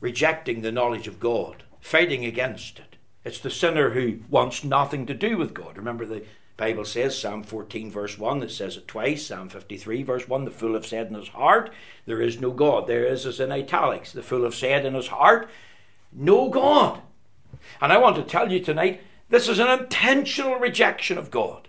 rejecting 0.00 0.62
the 0.62 0.72
knowledge 0.72 1.06
of 1.06 1.20
God, 1.20 1.64
fighting 1.80 2.24
against 2.24 2.78
it. 2.78 2.96
It's 3.24 3.40
the 3.40 3.50
sinner 3.50 3.90
who 3.90 4.20
wants 4.30 4.64
nothing 4.64 5.04
to 5.06 5.14
do 5.14 5.36
with 5.36 5.52
God. 5.52 5.76
Remember, 5.76 6.06
the 6.06 6.24
Bible 6.56 6.84
says, 6.84 7.18
Psalm 7.18 7.42
14, 7.42 7.90
verse 7.90 8.18
1, 8.18 8.42
it 8.42 8.50
says 8.50 8.76
it 8.76 8.88
twice, 8.88 9.26
Psalm 9.26 9.48
53, 9.48 10.02
verse 10.02 10.28
1, 10.28 10.44
the 10.44 10.50
fool 10.50 10.74
have 10.74 10.86
said 10.86 11.08
in 11.08 11.14
his 11.14 11.28
heart, 11.28 11.70
There 12.06 12.22
is 12.22 12.40
no 12.40 12.50
God. 12.50 12.86
There 12.86 13.04
is, 13.04 13.26
as 13.26 13.40
in 13.40 13.52
italics, 13.52 14.12
the 14.12 14.22
fool 14.22 14.44
have 14.44 14.54
said 14.54 14.86
in 14.86 14.94
his 14.94 15.08
heart, 15.08 15.48
No 16.12 16.48
God. 16.48 17.02
And 17.80 17.92
I 17.92 17.98
want 17.98 18.16
to 18.16 18.22
tell 18.22 18.50
you 18.50 18.60
tonight, 18.60 19.02
this 19.28 19.48
is 19.48 19.58
an 19.58 19.68
intentional 19.68 20.56
rejection 20.56 21.18
of 21.18 21.30
God. 21.30 21.68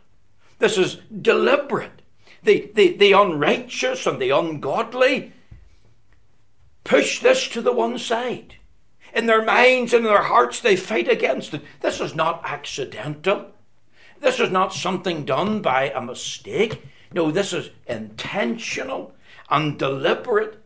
This 0.62 0.78
is 0.78 0.98
deliberate. 1.22 2.04
The, 2.44 2.72
the, 2.76 2.96
the 2.96 3.14
unrighteous 3.14 4.06
and 4.06 4.22
the 4.22 4.30
ungodly 4.30 5.34
push 6.84 7.20
this 7.20 7.48
to 7.50 7.62
the 7.62 7.72
one 7.72 7.98
side. 7.98 8.58
In 9.12 9.26
their 9.26 9.44
minds 9.44 9.92
and 9.92 10.06
their 10.06 10.22
hearts, 10.22 10.60
they 10.60 10.76
fight 10.76 11.10
against 11.10 11.56
it. 11.56 11.64
This 11.82 12.00
is 12.00 12.14
not 12.14 12.44
accidental. 12.46 13.48
This 14.20 14.40
is 14.40 14.52
not 14.52 14.72
something 14.72 15.26
done 15.26 15.64
by 15.64 15.90
a 15.90 16.00
mistake. 16.00 16.84
No, 17.12 17.32
this 17.32 17.54
is 17.54 17.72
intentional 17.88 19.16
and 19.50 19.80
deliberate 19.80 20.60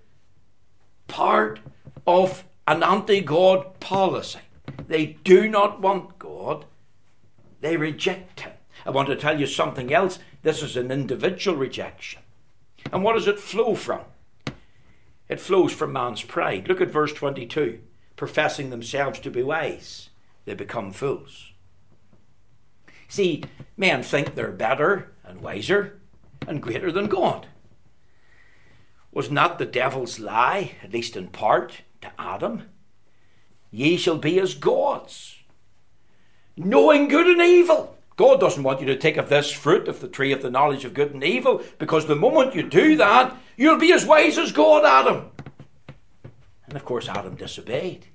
part 1.08 1.62
of 2.06 2.44
an 2.68 2.84
anti 2.84 3.22
God 3.22 3.80
policy. 3.80 4.40
They 4.90 5.06
do 5.24 5.48
not 5.48 5.80
want 5.80 6.20
God, 6.20 6.66
they 7.62 7.78
reject 7.78 8.42
Him. 8.42 8.52
I 8.86 8.92
want 8.92 9.08
to 9.10 9.16
tell 9.16 9.40
you 9.40 9.48
something 9.48 9.94
else. 9.94 10.20
This 10.44 10.62
is 10.62 10.78
an 10.78 10.92
individual 10.92 11.58
rejection. 11.58 12.22
And 12.92 13.04
what 13.04 13.14
does 13.14 13.28
it 13.28 13.40
flow 13.40 13.76
from? 13.76 14.02
It 15.28 15.42
flows 15.42 15.74
from 15.74 15.92
man's 15.92 16.22
pride. 16.22 16.68
Look 16.68 16.82
at 16.82 16.92
verse 16.92 17.14
22. 17.14 17.80
Professing 18.16 18.70
themselves 18.70 19.20
to 19.20 19.32
be 19.32 19.44
wise, 19.44 20.10
they 20.46 20.54
become 20.54 20.94
fools. 20.94 21.52
See, 23.08 23.44
men 23.76 24.04
think 24.04 24.36
they're 24.36 24.52
better 24.52 25.12
and 25.24 25.42
wiser 25.42 26.00
and 26.48 26.62
greater 26.62 26.92
than 26.92 27.08
God. 27.08 27.48
Was 29.12 29.32
not 29.32 29.58
the 29.58 29.66
devil's 29.66 30.20
lie, 30.20 30.76
at 30.84 30.94
least 30.94 31.16
in 31.16 31.28
part, 31.28 31.82
to 32.02 32.12
Adam? 32.20 32.64
Ye 33.72 33.98
shall 33.98 34.18
be 34.18 34.40
as 34.40 34.54
gods, 34.54 35.38
knowing 36.56 37.08
good 37.08 37.28
and 37.28 37.42
evil. 37.42 37.95
God 38.18 38.40
doesn't 38.40 38.64
want 38.64 38.80
you 38.80 38.86
to 38.88 38.96
take 38.96 39.18
of 39.18 39.28
this 39.28 39.52
fruit 39.52 39.88
of 39.88 40.00
the 40.00 40.08
tree 40.08 40.32
of 40.32 40.42
the 40.42 40.50
knowledge 40.50 40.86
of 40.86 40.94
good 40.94 41.14
and 41.14 41.24
evil, 41.24 41.62
because 41.80 42.06
the 42.06 42.16
moment 42.16 42.56
you 42.56 42.64
do 42.64 42.96
that, 42.96 43.36
you'll 43.58 43.78
be 43.78 43.92
as 43.92 44.06
wise 44.06 44.38
as 44.38 44.54
God, 44.54 44.86
Adam. 44.86 45.32
And 46.68 46.76
of 46.76 46.86
course, 46.86 47.10
Adam 47.10 47.36
disobeyed. 47.36 48.08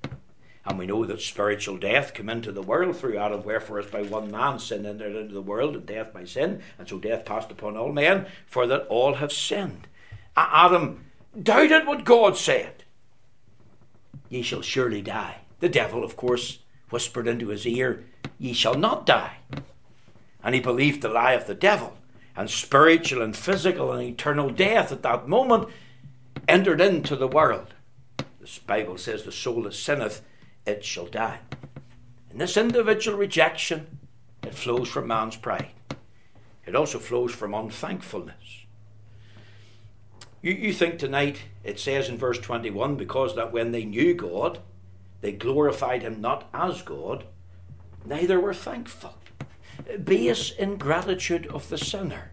And 0.64 0.78
we 0.78 0.86
know 0.86 1.04
that 1.04 1.20
spiritual 1.20 1.76
death 1.76 2.14
came 2.14 2.30
into 2.30 2.50
the 2.50 2.62
world 2.62 2.96
through 2.96 3.18
Adam, 3.18 3.42
wherefore, 3.42 3.78
as 3.78 3.86
by 3.86 4.02
one 4.02 4.30
man 4.30 4.58
sin 4.58 4.86
entered 4.86 5.16
into 5.16 5.34
the 5.34 5.42
world, 5.42 5.76
and 5.76 5.86
death 5.86 6.14
by 6.14 6.24
sin, 6.24 6.62
and 6.78 6.88
so 6.88 6.98
death 6.98 7.26
passed 7.26 7.50
upon 7.50 7.76
all 7.76 7.92
men, 7.92 8.26
for 8.46 8.66
that 8.66 8.86
all 8.86 9.14
have 9.14 9.32
sinned. 9.32 9.86
Adam 10.34 11.04
doubted 11.40 11.86
what 11.86 12.04
God 12.04 12.38
said. 12.38 12.84
Ye 14.30 14.40
shall 14.42 14.62
surely 14.62 15.02
die. 15.02 15.38
The 15.58 15.68
devil, 15.68 16.04
of 16.04 16.16
course, 16.16 16.60
whispered 16.88 17.26
into 17.26 17.48
his 17.48 17.66
ear, 17.66 18.04
Ye 18.38 18.54
shall 18.54 18.74
not 18.74 19.04
die 19.04 19.36
and 20.42 20.54
he 20.54 20.60
believed 20.60 21.02
the 21.02 21.08
lie 21.08 21.32
of 21.32 21.46
the 21.46 21.54
devil. 21.54 21.96
And 22.36 22.48
spiritual 22.48 23.22
and 23.22 23.36
physical 23.36 23.92
and 23.92 24.02
eternal 24.02 24.50
death 24.50 24.92
at 24.92 25.02
that 25.02 25.28
moment 25.28 25.68
entered 26.48 26.80
into 26.80 27.16
the 27.16 27.28
world. 27.28 27.74
The 28.16 28.60
Bible 28.66 28.96
says, 28.96 29.24
The 29.24 29.32
soul 29.32 29.62
that 29.62 29.74
sinneth, 29.74 30.22
it 30.64 30.84
shall 30.84 31.06
die. 31.06 31.40
And 32.30 32.40
this 32.40 32.56
individual 32.56 33.18
rejection, 33.18 33.98
it 34.42 34.54
flows 34.54 34.88
from 34.88 35.08
man's 35.08 35.36
pride. 35.36 35.70
It 36.64 36.74
also 36.74 36.98
flows 36.98 37.34
from 37.34 37.52
unthankfulness. 37.52 38.64
You, 40.40 40.52
you 40.52 40.72
think 40.72 40.98
tonight, 40.98 41.42
it 41.64 41.78
says 41.78 42.08
in 42.08 42.16
verse 42.16 42.38
21, 42.38 42.96
because 42.96 43.34
that 43.34 43.52
when 43.52 43.72
they 43.72 43.84
knew 43.84 44.14
God, 44.14 44.60
they 45.20 45.32
glorified 45.32 46.02
him 46.02 46.20
not 46.20 46.48
as 46.54 46.80
God, 46.80 47.24
neither 48.06 48.40
were 48.40 48.54
thankful 48.54 49.19
base 49.98 50.50
ingratitude 50.50 51.46
of 51.46 51.68
the 51.68 51.78
sinner. 51.78 52.32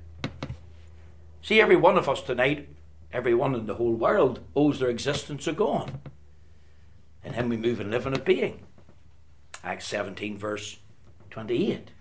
See, 1.41 1.61
every 1.61 1.75
one 1.75 1.97
of 1.97 2.09
us 2.09 2.21
tonight, 2.21 2.67
everyone 3.11 3.55
in 3.55 3.67
the 3.67 3.75
whole 3.75 3.93
world, 3.93 4.41
owes 4.55 4.79
their 4.79 4.89
existence 4.89 5.45
to 5.45 5.53
God. 5.53 5.99
In 7.23 7.33
Him 7.33 7.49
we 7.49 7.57
move 7.57 7.79
and 7.79 7.91
live 7.91 8.05
and 8.05 8.15
have 8.15 8.25
being. 8.25 8.65
Acts 9.63 9.87
17, 9.87 10.37
verse 10.37 10.77
28. 11.29 11.91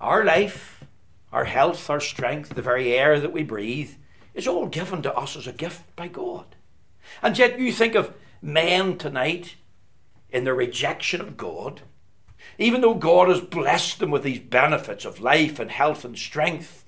Our 0.00 0.24
life, 0.24 0.84
our 1.32 1.44
health, 1.44 1.90
our 1.90 2.00
strength, 2.00 2.50
the 2.54 2.62
very 2.62 2.94
air 2.94 3.20
that 3.20 3.32
we 3.32 3.42
breathe, 3.42 3.92
is 4.34 4.46
all 4.46 4.66
given 4.66 5.02
to 5.02 5.14
us 5.14 5.36
as 5.36 5.46
a 5.46 5.52
gift 5.52 5.94
by 5.96 6.08
God. 6.08 6.56
And 7.22 7.36
yet 7.36 7.58
you 7.58 7.72
think 7.72 7.94
of 7.94 8.14
men 8.40 8.96
tonight 8.96 9.56
in 10.30 10.44
their 10.44 10.54
rejection 10.54 11.20
of 11.20 11.36
God 11.36 11.82
even 12.58 12.80
though 12.80 12.94
God 12.94 13.28
has 13.28 13.40
blessed 13.40 13.98
them 13.98 14.10
with 14.10 14.22
these 14.22 14.40
benefits 14.40 15.04
of 15.04 15.20
life 15.20 15.58
and 15.58 15.70
health 15.70 16.04
and 16.04 16.18
strength, 16.18 16.84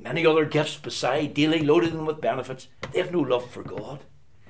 many 0.00 0.26
other 0.26 0.44
gifts 0.44 0.76
beside, 0.76 1.34
daily 1.34 1.60
loading 1.60 1.94
them 1.94 2.06
with 2.06 2.20
benefits, 2.20 2.68
they 2.92 3.00
have 3.00 3.12
no 3.12 3.20
love 3.20 3.50
for 3.50 3.62
God. 3.62 4.00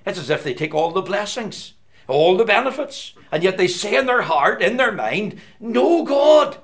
It's 0.07 0.19
as 0.19 0.31
if 0.31 0.45
they 0.45 0.55
take 0.55 0.75
all 0.75 0.91
the 0.91 1.03
blessings 1.03 1.75
all 2.07 2.37
the 2.37 2.45
benefits, 2.45 3.15
and 3.33 3.43
yet 3.43 3.57
they 3.57 3.69
say 3.69 3.97
in 3.97 4.07
their 4.07 4.23
heart, 4.23 4.63
in 4.63 4.77
their 4.77 4.93
mind, 4.93 5.41
no 5.59 6.05
God. 6.05 6.59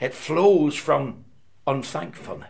It 0.00 0.14
flows 0.14 0.74
from 0.74 1.24
unthankfulness. 1.66 2.48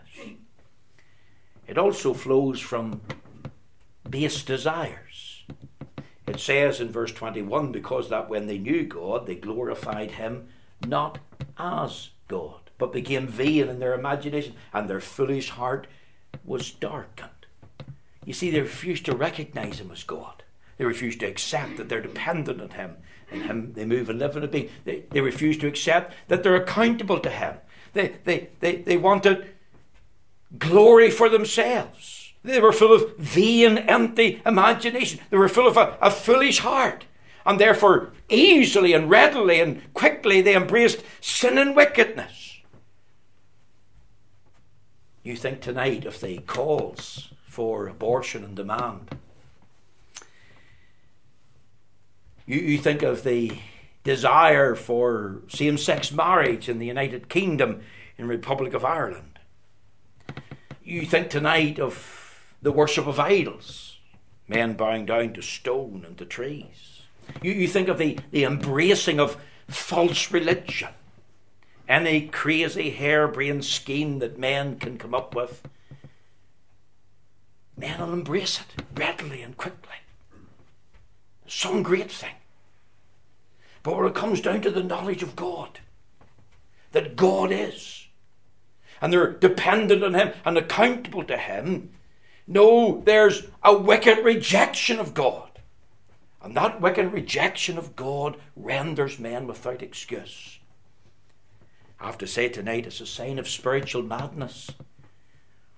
It 1.67 1.77
also 1.77 2.13
flows 2.13 2.59
from 2.59 3.01
base 4.09 4.43
desires. 4.43 5.02
It 6.25 6.39
says 6.39 6.79
in 6.79 6.91
verse 6.91 7.11
21 7.11 7.71
because 7.71 8.09
that 8.09 8.29
when 8.29 8.47
they 8.47 8.57
knew 8.57 8.85
God, 8.85 9.27
they 9.27 9.35
glorified 9.35 10.11
him 10.11 10.47
not 10.85 11.19
as 11.57 12.09
God, 12.27 12.69
but 12.77 12.93
became 12.93 13.27
vain 13.27 13.67
in 13.67 13.79
their 13.79 13.93
imagination, 13.93 14.55
and 14.73 14.89
their 14.89 15.01
foolish 15.01 15.49
heart 15.49 15.87
was 16.43 16.71
darkened. 16.71 17.29
You 18.25 18.33
see, 18.33 18.49
they 18.49 18.61
refused 18.61 19.05
to 19.05 19.15
recognize 19.15 19.79
him 19.79 19.91
as 19.91 20.03
God. 20.03 20.43
They 20.77 20.85
refuse 20.85 21.17
to 21.17 21.25
accept 21.25 21.77
that 21.77 21.89
they're 21.89 22.01
dependent 22.01 22.61
on 22.61 22.69
him. 22.71 22.97
In 23.31 23.41
him 23.41 23.73
they 23.73 23.85
move 23.85 24.09
and 24.09 24.19
live 24.19 24.35
and 24.35 24.49
be. 24.49 24.69
They, 24.85 25.03
they 25.11 25.21
refuse 25.21 25.57
to 25.59 25.67
accept 25.67 26.13
that 26.27 26.43
they're 26.43 26.55
accountable 26.55 27.19
to 27.19 27.29
him. 27.29 27.57
They, 27.93 28.15
they, 28.23 28.49
they, 28.59 28.77
they 28.77 28.97
wanted 28.97 29.47
glory 30.57 31.09
for 31.09 31.29
themselves. 31.29 32.22
They 32.43 32.59
were 32.59 32.73
full 32.73 32.93
of 32.93 33.17
vain, 33.17 33.77
empty 33.77 34.41
imagination. 34.45 35.19
They 35.29 35.37
were 35.37 35.47
full 35.47 35.67
of 35.67 35.77
a, 35.77 35.97
a 36.01 36.11
foolish 36.11 36.59
heart. 36.59 37.05
And 37.45 37.59
therefore, 37.59 38.11
easily 38.29 38.93
and 38.93 39.09
readily 39.09 39.59
and 39.59 39.93
quickly 39.93 40.41
they 40.41 40.55
embraced 40.55 41.03
sin 41.21 41.57
and 41.57 41.75
wickedness. 41.75 42.59
You 45.23 45.37
think 45.37 45.61
tonight 45.61 46.05
of 46.05 46.19
the 46.19 46.39
calls 46.39 47.29
for 47.45 47.87
abortion 47.87 48.43
and 48.43 48.55
demand. 48.55 49.17
You, 52.45 52.59
you 52.59 52.77
think 52.77 53.03
of 53.03 53.23
the 53.23 53.57
desire 54.03 54.75
for 54.75 55.41
same 55.47 55.77
sex 55.77 56.11
marriage 56.11 56.67
in 56.67 56.79
the 56.79 56.87
United 56.87 57.29
Kingdom 57.29 57.81
in 58.17 58.27
Republic 58.27 58.73
of 58.73 58.83
Ireland. 58.83 59.39
You 60.83 61.05
think 61.05 61.29
tonight 61.29 61.79
of 61.79 62.22
the 62.63 62.71
worship 62.71 63.05
of 63.05 63.19
idols, 63.19 63.99
men 64.47 64.73
bowing 64.73 65.05
down 65.05 65.33
to 65.33 65.41
stone 65.41 66.03
and 66.07 66.17
to 66.17 66.25
trees. 66.25 67.01
You, 67.41 67.51
you 67.51 67.67
think 67.67 67.89
of 67.89 67.97
the, 67.97 68.17
the 68.31 68.45
embracing 68.45 69.19
of 69.19 69.37
false 69.67 70.31
religion, 70.31 70.89
any 71.87 72.27
crazy 72.27 72.89
harebrained 72.91 73.65
scheme 73.65 74.19
that 74.19 74.39
men 74.39 74.79
can 74.79 74.97
come 74.97 75.13
up 75.13 75.35
with. 75.35 75.61
Men 77.77 77.99
will 77.99 78.13
embrace 78.13 78.61
it 78.61 78.83
readily 78.95 79.41
and 79.41 79.57
quickly. 79.57 79.97
Some 81.45 81.83
great 81.83 82.11
thing. 82.11 82.35
But 83.83 83.97
when 83.97 84.07
it 84.07 84.15
comes 84.15 84.39
down 84.39 84.61
to 84.61 84.71
the 84.71 84.83
knowledge 84.83 85.21
of 85.21 85.35
God, 85.35 85.79
that 86.93 87.17
God 87.17 87.51
is, 87.51 88.07
and 89.01 89.11
they're 89.11 89.31
dependent 89.31 90.03
on 90.03 90.13
Him 90.13 90.31
and 90.45 90.57
accountable 90.57 91.25
to 91.25 91.37
Him, 91.37 91.89
no, 92.47 93.01
there's 93.05 93.47
a 93.63 93.75
wicked 93.75 94.23
rejection 94.23 94.99
of 94.99 95.13
God. 95.13 95.49
And 96.41 96.55
that 96.57 96.81
wicked 96.81 97.13
rejection 97.13 97.77
of 97.77 97.95
God 97.95 98.37
renders 98.55 99.17
men 99.17 99.47
without 99.47 99.81
excuse. 99.81 100.59
I 101.99 102.07
have 102.07 102.17
to 102.17 102.27
say 102.27 102.49
tonight 102.49 102.85
it's 102.85 102.99
a 102.99 103.05
sign 103.05 103.39
of 103.39 103.47
spiritual 103.47 104.03
madness. 104.03 104.69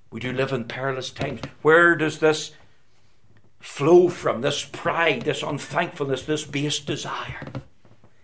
We 0.09 0.19
do 0.19 0.33
live 0.33 0.51
in 0.51 0.63
perilous 0.63 1.11
times. 1.11 1.41
Where 1.61 1.95
does 1.95 2.17
this 2.17 2.51
flow 3.59 4.09
from? 4.09 4.41
This 4.41 4.63
pride, 4.63 5.21
this 5.21 5.43
unthankfulness, 5.43 6.23
this 6.23 6.45
base 6.45 6.79
desire? 6.79 7.43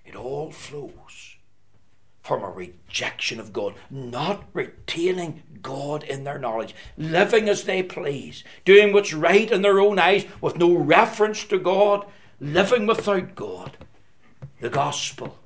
It 0.04 0.16
all 0.16 0.52
flows 0.52 1.31
from 2.22 2.44
a 2.44 2.50
rejection 2.50 3.40
of 3.40 3.54
God, 3.54 3.74
not 3.90 4.46
retaining 4.54 5.44
God 5.62 6.04
in 6.04 6.24
their 6.24 6.38
knowledge, 6.38 6.76
living 6.98 7.50
as 7.50 7.64
they 7.64 7.84
please, 7.84 8.44
doing 8.66 8.94
what's 8.94 9.14
right 9.14 9.50
in 9.50 9.62
their 9.62 9.80
own 9.80 10.00
eyes 10.00 10.26
with 10.40 10.58
no 10.58 10.74
reference 10.74 11.44
to 11.46 11.58
God, 11.58 12.06
living 12.40 12.86
without 12.86 13.36
God. 13.36 13.78
The 14.60 14.70
gospel 14.70 15.40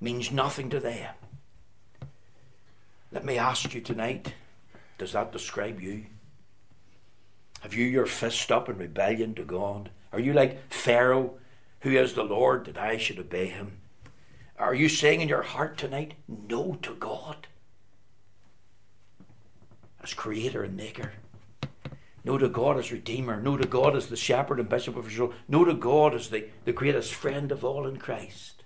means 0.00 0.30
nothing 0.30 0.68
to 0.70 0.80
them. 0.80 1.14
Let 3.12 3.24
me 3.24 3.38
ask 3.38 3.74
you 3.74 3.80
tonight 3.80 4.34
does 4.98 5.12
that 5.12 5.32
describe 5.32 5.80
you? 5.80 6.04
Have 7.62 7.72
you 7.72 7.86
your 7.86 8.04
fist 8.04 8.52
up 8.52 8.68
in 8.68 8.76
rebellion 8.76 9.34
to 9.36 9.44
God? 9.44 9.90
Are 10.12 10.20
you 10.20 10.34
like 10.34 10.70
Pharaoh 10.70 11.38
who 11.80 11.90
is 11.90 12.14
the 12.14 12.24
Lord, 12.24 12.66
that 12.66 12.78
I 12.78 12.96
should 12.96 13.18
obey 13.18 13.46
him? 13.46 13.79
Are 14.60 14.74
you 14.74 14.90
saying 14.90 15.22
in 15.22 15.28
your 15.28 15.42
heart 15.42 15.78
tonight, 15.78 16.12
no 16.28 16.78
to 16.82 16.94
God? 16.94 17.46
As 20.02 20.12
creator 20.12 20.62
and 20.62 20.76
maker. 20.76 21.14
No 22.24 22.36
to 22.36 22.46
God 22.46 22.76
as 22.78 22.92
Redeemer. 22.92 23.40
No 23.40 23.56
to 23.56 23.66
God 23.66 23.96
as 23.96 24.08
the 24.08 24.16
shepherd 24.16 24.60
and 24.60 24.68
bishop 24.68 24.96
of 24.96 25.06
Israel. 25.06 25.32
No 25.48 25.64
to 25.64 25.72
God 25.72 26.14
as 26.14 26.28
the, 26.28 26.44
the 26.66 26.74
greatest 26.74 27.14
friend 27.14 27.50
of 27.50 27.64
all 27.64 27.86
in 27.86 27.96
Christ. 27.96 28.62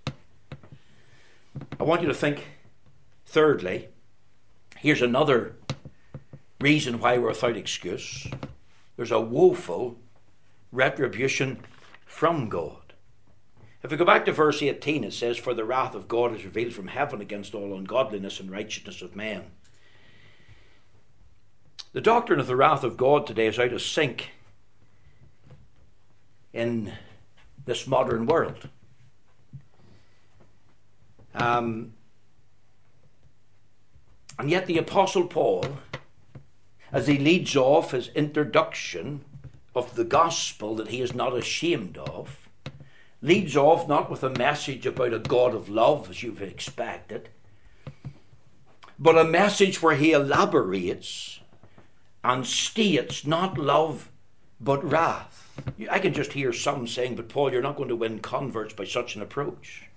I 1.78 1.84
want 1.84 2.02
you 2.02 2.08
to 2.08 2.14
think, 2.14 2.48
thirdly, 3.24 3.88
here's 4.78 5.00
another 5.00 5.54
reason 6.60 6.98
why 6.98 7.18
we're 7.18 7.28
without 7.28 7.56
excuse. 7.56 8.26
There's 8.96 9.12
a 9.12 9.20
woeful 9.20 9.96
retribution 10.72 11.60
from 12.04 12.48
God. 12.48 12.83
If 13.84 13.90
we 13.90 13.98
go 13.98 14.06
back 14.06 14.24
to 14.24 14.32
verse 14.32 14.62
18, 14.62 15.04
it 15.04 15.12
says, 15.12 15.36
For 15.36 15.52
the 15.52 15.66
wrath 15.66 15.94
of 15.94 16.08
God 16.08 16.34
is 16.34 16.42
revealed 16.42 16.72
from 16.72 16.88
heaven 16.88 17.20
against 17.20 17.54
all 17.54 17.76
ungodliness 17.76 18.40
and 18.40 18.50
righteousness 18.50 19.02
of 19.02 19.14
men. 19.14 19.50
The 21.92 22.00
doctrine 22.00 22.40
of 22.40 22.46
the 22.46 22.56
wrath 22.56 22.82
of 22.82 22.96
God 22.96 23.26
today 23.26 23.46
is 23.46 23.58
out 23.58 23.74
of 23.74 23.82
sync 23.82 24.30
in 26.54 26.94
this 27.66 27.86
modern 27.86 28.24
world. 28.24 28.70
Um, 31.34 31.92
and 34.38 34.48
yet, 34.48 34.64
the 34.64 34.78
Apostle 34.78 35.26
Paul, 35.26 35.66
as 36.90 37.06
he 37.06 37.18
leads 37.18 37.54
off 37.54 37.90
his 37.90 38.08
introduction 38.14 39.26
of 39.74 39.94
the 39.94 40.04
gospel 40.04 40.74
that 40.76 40.88
he 40.88 41.02
is 41.02 41.14
not 41.14 41.36
ashamed 41.36 41.98
of, 41.98 42.43
leads 43.24 43.56
off 43.56 43.88
not 43.88 44.10
with 44.10 44.22
a 44.22 44.28
message 44.28 44.84
about 44.84 45.14
a 45.14 45.18
God 45.18 45.54
of 45.54 45.70
love, 45.70 46.10
as 46.10 46.22
you've 46.22 46.42
expected, 46.42 47.30
but 48.98 49.16
a 49.16 49.24
message 49.24 49.80
where 49.80 49.96
he 49.96 50.12
elaborates 50.12 51.40
and 52.22 52.46
states 52.46 53.26
not 53.26 53.56
love 53.56 54.10
but 54.60 54.84
wrath. 54.84 55.58
I 55.90 56.00
can 56.00 56.12
just 56.12 56.34
hear 56.34 56.52
some 56.52 56.86
saying, 56.86 57.16
but 57.16 57.30
Paul, 57.30 57.50
you're 57.50 57.62
not 57.62 57.76
going 57.76 57.88
to 57.88 57.96
win 57.96 58.18
converts 58.18 58.74
by 58.74 58.84
such 58.84 59.16
an 59.16 59.22
approach. 59.22 59.88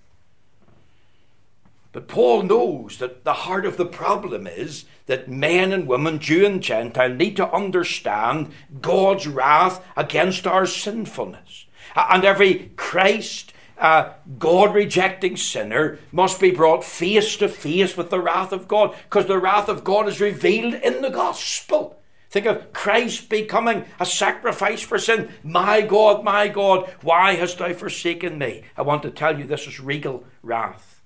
But 1.92 2.08
Paul 2.08 2.44
knows 2.44 2.96
that 2.98 3.24
the 3.24 3.32
heart 3.32 3.66
of 3.66 3.76
the 3.76 3.86
problem 3.86 4.46
is 4.46 4.86
that 5.06 5.28
men 5.28 5.72
and 5.72 5.86
women, 5.86 6.18
Jew 6.18 6.46
and 6.46 6.62
Gentile, 6.62 7.14
need 7.14 7.36
to 7.36 7.52
understand 7.52 8.52
God's 8.80 9.26
wrath 9.26 9.84
against 9.96 10.46
our 10.46 10.64
sinfulness. 10.64 11.66
And 12.10 12.24
every 12.24 12.72
Christ, 12.76 13.52
uh, 13.78 14.12
God 14.38 14.74
rejecting 14.74 15.36
sinner 15.36 15.98
must 16.12 16.40
be 16.40 16.50
brought 16.50 16.84
face 16.84 17.36
to 17.36 17.48
face 17.48 17.96
with 17.96 18.10
the 18.10 18.20
wrath 18.20 18.52
of 18.52 18.68
God 18.68 18.94
because 19.04 19.26
the 19.26 19.38
wrath 19.38 19.68
of 19.68 19.84
God 19.84 20.08
is 20.08 20.20
revealed 20.20 20.74
in 20.74 21.02
the 21.02 21.10
gospel. 21.10 21.98
Think 22.30 22.46
of 22.46 22.72
Christ 22.72 23.30
becoming 23.30 23.86
a 23.98 24.04
sacrifice 24.04 24.82
for 24.82 24.98
sin. 24.98 25.30
My 25.42 25.80
God, 25.80 26.24
my 26.24 26.48
God, 26.48 26.88
why 27.00 27.34
hast 27.34 27.58
thou 27.58 27.72
forsaken 27.72 28.36
me? 28.36 28.62
I 28.76 28.82
want 28.82 29.02
to 29.02 29.10
tell 29.10 29.38
you 29.38 29.44
this 29.44 29.66
is 29.66 29.80
regal 29.80 30.24
wrath. 30.42 31.00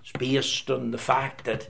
It's 0.00 0.12
based 0.12 0.68
on 0.70 0.90
the 0.90 0.98
fact 0.98 1.44
that 1.44 1.68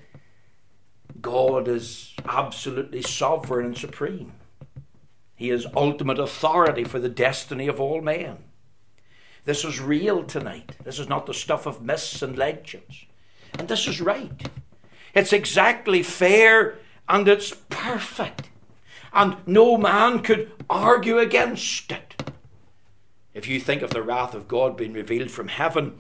God 1.20 1.68
is 1.68 2.14
absolutely 2.24 3.02
sovereign 3.02 3.66
and 3.66 3.76
supreme. 3.76 4.32
He 5.36 5.50
is 5.50 5.66
ultimate 5.74 6.18
authority 6.18 6.84
for 6.84 6.98
the 6.98 7.08
destiny 7.08 7.66
of 7.66 7.80
all 7.80 8.00
men. 8.00 8.38
This 9.44 9.64
is 9.64 9.80
real 9.80 10.24
tonight. 10.24 10.76
This 10.84 10.98
is 10.98 11.08
not 11.08 11.26
the 11.26 11.34
stuff 11.34 11.66
of 11.66 11.82
myths 11.82 12.22
and 12.22 12.38
legends. 12.38 13.04
And 13.58 13.68
this 13.68 13.86
is 13.86 14.00
right. 14.00 14.48
It's 15.14 15.32
exactly 15.32 16.02
fair 16.02 16.78
and 17.08 17.28
it's 17.28 17.52
perfect. 17.68 18.48
And 19.12 19.36
no 19.46 19.76
man 19.76 20.20
could 20.20 20.50
argue 20.68 21.18
against 21.18 21.92
it. 21.92 22.22
If 23.32 23.48
you 23.48 23.60
think 23.60 23.82
of 23.82 23.90
the 23.90 24.02
wrath 24.02 24.34
of 24.34 24.48
God 24.48 24.76
being 24.76 24.92
revealed 24.92 25.30
from 25.30 25.48
heaven, 25.48 25.98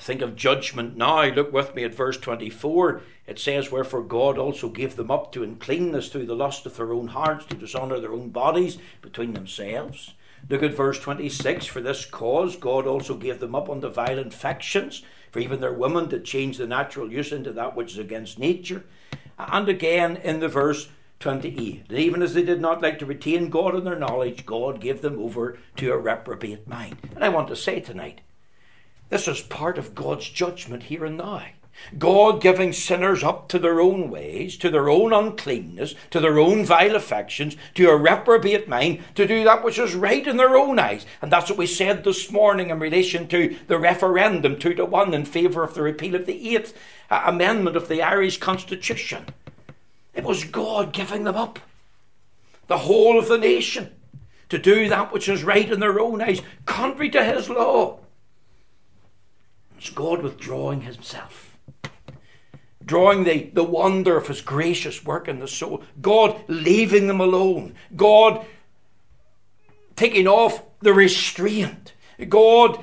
think 0.00 0.22
of 0.22 0.36
judgment 0.36 0.96
now. 0.96 1.24
Look 1.24 1.52
with 1.52 1.74
me 1.74 1.84
at 1.84 1.94
verse 1.94 2.16
24. 2.16 3.02
It 3.26 3.38
says, 3.38 3.70
Wherefore 3.70 4.02
God 4.02 4.38
also 4.38 4.68
gave 4.68 4.96
them 4.96 5.10
up 5.10 5.30
to 5.32 5.42
uncleanness 5.42 6.08
through 6.08 6.26
the 6.26 6.34
lust 6.34 6.66
of 6.66 6.76
their 6.76 6.92
own 6.92 7.08
hearts, 7.08 7.44
to 7.46 7.54
dishonour 7.54 8.00
their 8.00 8.12
own 8.12 8.30
bodies 8.30 8.78
between 9.02 9.34
themselves. 9.34 10.14
Look 10.48 10.62
at 10.62 10.74
verse 10.74 10.98
26. 10.98 11.66
For 11.66 11.80
this 11.80 12.04
cause 12.04 12.56
God 12.56 12.86
also 12.86 13.14
gave 13.14 13.40
them 13.40 13.54
up 13.54 13.68
unto 13.68 13.88
violent 13.88 14.32
factions, 14.32 15.02
for 15.30 15.38
even 15.38 15.60
their 15.60 15.72
women 15.72 16.08
to 16.08 16.18
change 16.18 16.56
the 16.56 16.66
natural 16.66 17.12
use 17.12 17.30
into 17.30 17.52
that 17.52 17.76
which 17.76 17.92
is 17.92 17.98
against 17.98 18.38
nature. 18.38 18.84
And 19.38 19.68
again 19.68 20.16
in 20.16 20.40
the 20.40 20.48
verse 20.48 20.88
28. 21.20 21.84
And 21.90 21.98
even 21.98 22.22
as 22.22 22.34
they 22.34 22.42
did 22.42 22.60
not 22.60 22.80
like 22.80 22.98
to 22.98 23.06
retain 23.06 23.50
God 23.50 23.74
in 23.74 23.84
their 23.84 23.98
knowledge, 23.98 24.46
God 24.46 24.80
gave 24.80 25.02
them 25.02 25.20
over 25.20 25.58
to 25.76 25.92
a 25.92 25.98
reprobate 25.98 26.66
mind. 26.66 26.96
And 27.14 27.22
I 27.22 27.28
want 27.28 27.48
to 27.48 27.56
say 27.56 27.80
tonight, 27.80 28.22
this 29.10 29.28
is 29.28 29.40
part 29.42 29.76
of 29.76 29.94
God's 29.94 30.28
judgment 30.28 30.84
here 30.84 31.04
and 31.04 31.18
now. 31.18 31.44
God 31.98 32.40
giving 32.40 32.72
sinners 32.72 33.24
up 33.24 33.48
to 33.48 33.58
their 33.58 33.80
own 33.80 34.10
ways, 34.10 34.56
to 34.58 34.70
their 34.70 34.88
own 34.88 35.12
uncleanness, 35.12 35.94
to 36.10 36.20
their 36.20 36.38
own 36.38 36.64
vile 36.64 36.94
affections, 36.94 37.56
to 37.74 37.88
a 37.88 37.96
reprobate 37.96 38.68
mind, 38.68 39.02
to 39.14 39.26
do 39.26 39.44
that 39.44 39.64
which 39.64 39.78
is 39.78 39.94
right 39.94 40.26
in 40.26 40.36
their 40.36 40.56
own 40.56 40.78
eyes. 40.78 41.06
And 41.22 41.32
that's 41.32 41.48
what 41.48 41.58
we 41.58 41.66
said 41.66 42.04
this 42.04 42.30
morning 42.30 42.70
in 42.70 42.78
relation 42.78 43.28
to 43.28 43.56
the 43.66 43.78
referendum 43.78 44.58
two 44.58 44.74
to 44.74 44.84
one 44.84 45.14
in 45.14 45.24
favour 45.24 45.64
of 45.64 45.74
the 45.74 45.82
repeal 45.82 46.14
of 46.14 46.26
the 46.26 46.54
Eighth 46.54 46.76
Amendment 47.10 47.76
of 47.76 47.88
the 47.88 48.02
Irish 48.02 48.38
Constitution. 48.38 49.26
It 50.14 50.24
was 50.24 50.44
God 50.44 50.92
giving 50.92 51.24
them 51.24 51.36
up, 51.36 51.60
the 52.66 52.78
whole 52.78 53.18
of 53.18 53.28
the 53.28 53.38
nation, 53.38 53.94
to 54.50 54.58
do 54.58 54.88
that 54.88 55.12
which 55.12 55.28
is 55.28 55.44
right 55.44 55.70
in 55.70 55.80
their 55.80 55.98
own 55.98 56.20
eyes, 56.20 56.42
contrary 56.66 57.10
to 57.10 57.24
His 57.24 57.48
law. 57.48 57.99
It's 59.80 59.90
God 59.90 60.22
withdrawing 60.22 60.82
Himself 60.82 61.50
drawing 62.90 63.22
the, 63.22 63.48
the 63.52 63.62
wonder 63.62 64.16
of 64.16 64.26
his 64.26 64.40
gracious 64.40 65.04
work 65.04 65.28
in 65.28 65.38
the 65.38 65.46
soul, 65.46 65.80
God 66.00 66.42
leaving 66.48 67.06
them 67.06 67.20
alone, 67.20 67.76
God 67.94 68.44
taking 69.94 70.26
off 70.26 70.62
the 70.80 70.92
restraint, 70.92 71.92
God 72.28 72.82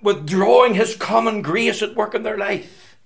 withdrawing 0.00 0.74
his 0.74 0.96
common 0.96 1.42
grace 1.42 1.82
at 1.82 1.94
work 1.94 2.14
in 2.14 2.22
their 2.22 2.38
life. 2.38 2.96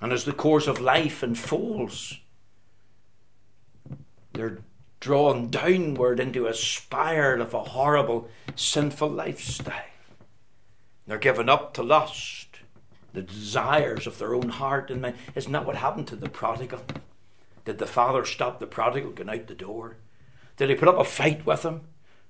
And 0.00 0.14
as 0.14 0.24
the 0.24 0.32
course 0.32 0.66
of 0.66 0.80
life 0.80 1.22
unfolds, 1.22 2.20
they're 4.32 4.60
drawn 4.98 5.50
downward 5.50 6.20
into 6.20 6.46
a 6.46 6.54
spiral 6.54 7.42
of 7.42 7.52
a 7.52 7.64
horrible, 7.64 8.30
sinful 8.56 9.10
lifestyle. 9.10 9.93
They're 11.06 11.18
given 11.18 11.48
up 11.48 11.74
to 11.74 11.82
lust 11.82 12.60
the 13.12 13.22
desires 13.22 14.06
of 14.06 14.18
their 14.18 14.34
own 14.34 14.48
heart 14.48 14.90
and 14.90 15.00
mind. 15.00 15.16
Isn't 15.34 15.52
that 15.52 15.66
what 15.66 15.76
happened 15.76 16.08
to 16.08 16.16
the 16.16 16.28
prodigal? 16.28 16.82
Did 17.64 17.78
the 17.78 17.86
father 17.86 18.24
stop 18.24 18.58
the 18.58 18.66
prodigal 18.66 19.12
going 19.12 19.30
out 19.30 19.46
the 19.46 19.54
door? 19.54 19.96
Did 20.56 20.68
he 20.68 20.74
put 20.74 20.88
up 20.88 20.98
a 20.98 21.04
fight 21.04 21.46
with 21.46 21.62
him? 21.62 21.82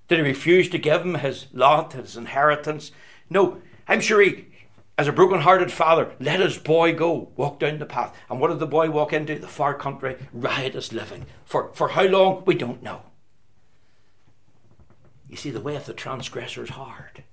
Did 0.08 0.18
he 0.18 0.24
refuse 0.24 0.68
to 0.70 0.78
give 0.78 1.02
him 1.02 1.16
his 1.16 1.46
lot, 1.52 1.94
his 1.94 2.16
inheritance? 2.16 2.92
No, 3.30 3.60
I'm 3.88 4.00
sure 4.00 4.20
he, 4.20 4.46
as 4.98 5.08
a 5.08 5.12
broken 5.12 5.40
hearted 5.40 5.72
father, 5.72 6.12
let 6.20 6.40
his 6.40 6.58
boy 6.58 6.94
go, 6.94 7.32
walk 7.36 7.58
down 7.58 7.78
the 7.78 7.86
path. 7.86 8.16
And 8.28 8.38
what 8.38 8.48
did 8.48 8.58
the 8.58 8.66
boy 8.66 8.90
walk 8.90 9.12
into? 9.12 9.38
The 9.38 9.48
far 9.48 9.74
country, 9.74 10.16
riotous 10.32 10.92
living. 10.92 11.26
For, 11.44 11.72
for 11.72 11.88
how 11.88 12.04
long? 12.04 12.44
We 12.44 12.54
don't 12.54 12.82
know. 12.82 13.02
You 15.28 15.36
see, 15.36 15.50
the 15.50 15.60
way 15.60 15.74
of 15.74 15.86
the 15.86 15.94
transgressor 15.94 16.62
is 16.62 16.70
hard. 16.70 17.24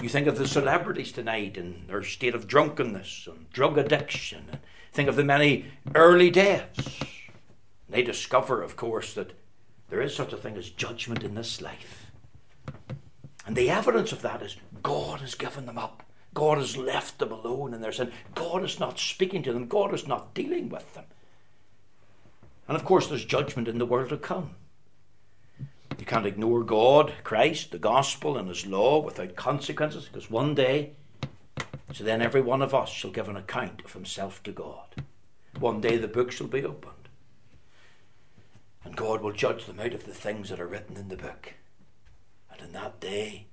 You 0.00 0.08
think 0.08 0.28
of 0.28 0.38
the 0.38 0.46
celebrities 0.46 1.10
tonight 1.10 1.56
and 1.56 1.88
their 1.88 2.04
state 2.04 2.34
of 2.34 2.46
drunkenness 2.46 3.26
and 3.26 3.50
drug 3.50 3.76
addiction. 3.76 4.44
And 4.50 4.60
think 4.92 5.08
of 5.08 5.16
the 5.16 5.24
many 5.24 5.66
early 5.94 6.30
deaths. 6.30 7.00
They 7.88 8.02
discover, 8.02 8.62
of 8.62 8.76
course, 8.76 9.12
that 9.14 9.32
there 9.88 10.00
is 10.00 10.14
such 10.14 10.32
a 10.32 10.36
thing 10.36 10.56
as 10.56 10.70
judgment 10.70 11.24
in 11.24 11.34
this 11.34 11.60
life. 11.60 12.12
And 13.44 13.56
the 13.56 13.70
evidence 13.70 14.12
of 14.12 14.22
that 14.22 14.42
is 14.42 14.56
God 14.82 15.20
has 15.20 15.34
given 15.34 15.66
them 15.66 15.78
up. 15.78 16.04
God 16.32 16.58
has 16.58 16.76
left 16.76 17.18
them 17.18 17.32
alone 17.32 17.74
in 17.74 17.80
their 17.80 17.90
sin. 17.90 18.12
God 18.34 18.62
is 18.62 18.78
not 18.78 19.00
speaking 19.00 19.42
to 19.42 19.52
them. 19.52 19.66
God 19.66 19.92
is 19.94 20.06
not 20.06 20.34
dealing 20.34 20.68
with 20.68 20.94
them. 20.94 21.06
And 22.68 22.76
of 22.76 22.84
course, 22.84 23.08
there's 23.08 23.24
judgment 23.24 23.66
in 23.66 23.78
the 23.78 23.86
world 23.86 24.10
to 24.10 24.16
come. 24.16 24.54
You 25.98 26.06
can't 26.06 26.26
ignore 26.26 26.62
God, 26.62 27.12
Christ, 27.24 27.72
the 27.72 27.78
gospel, 27.78 28.38
and 28.38 28.48
His 28.48 28.66
law 28.66 29.00
without 29.00 29.34
consequences, 29.34 30.06
because 30.06 30.30
one 30.30 30.54
day, 30.54 30.92
so 31.92 32.04
then 32.04 32.22
every 32.22 32.40
one 32.40 32.62
of 32.62 32.74
us 32.74 32.88
shall 32.88 33.10
give 33.10 33.28
an 33.28 33.36
account 33.36 33.82
of 33.84 33.92
himself 33.92 34.42
to 34.44 34.52
God. 34.52 35.02
One 35.58 35.80
day 35.80 35.96
the 35.96 36.06
book 36.06 36.30
shall 36.30 36.46
be 36.46 36.64
opened, 36.64 37.08
and 38.84 38.94
God 38.96 39.22
will 39.22 39.32
judge 39.32 39.66
them 39.66 39.80
out 39.80 39.94
of 39.94 40.06
the 40.06 40.14
things 40.14 40.50
that 40.50 40.60
are 40.60 40.68
written 40.68 40.96
in 40.96 41.08
the 41.08 41.16
book. 41.16 41.54
And 42.52 42.60
in 42.60 42.72
that 42.72 43.00
day, 43.00 43.46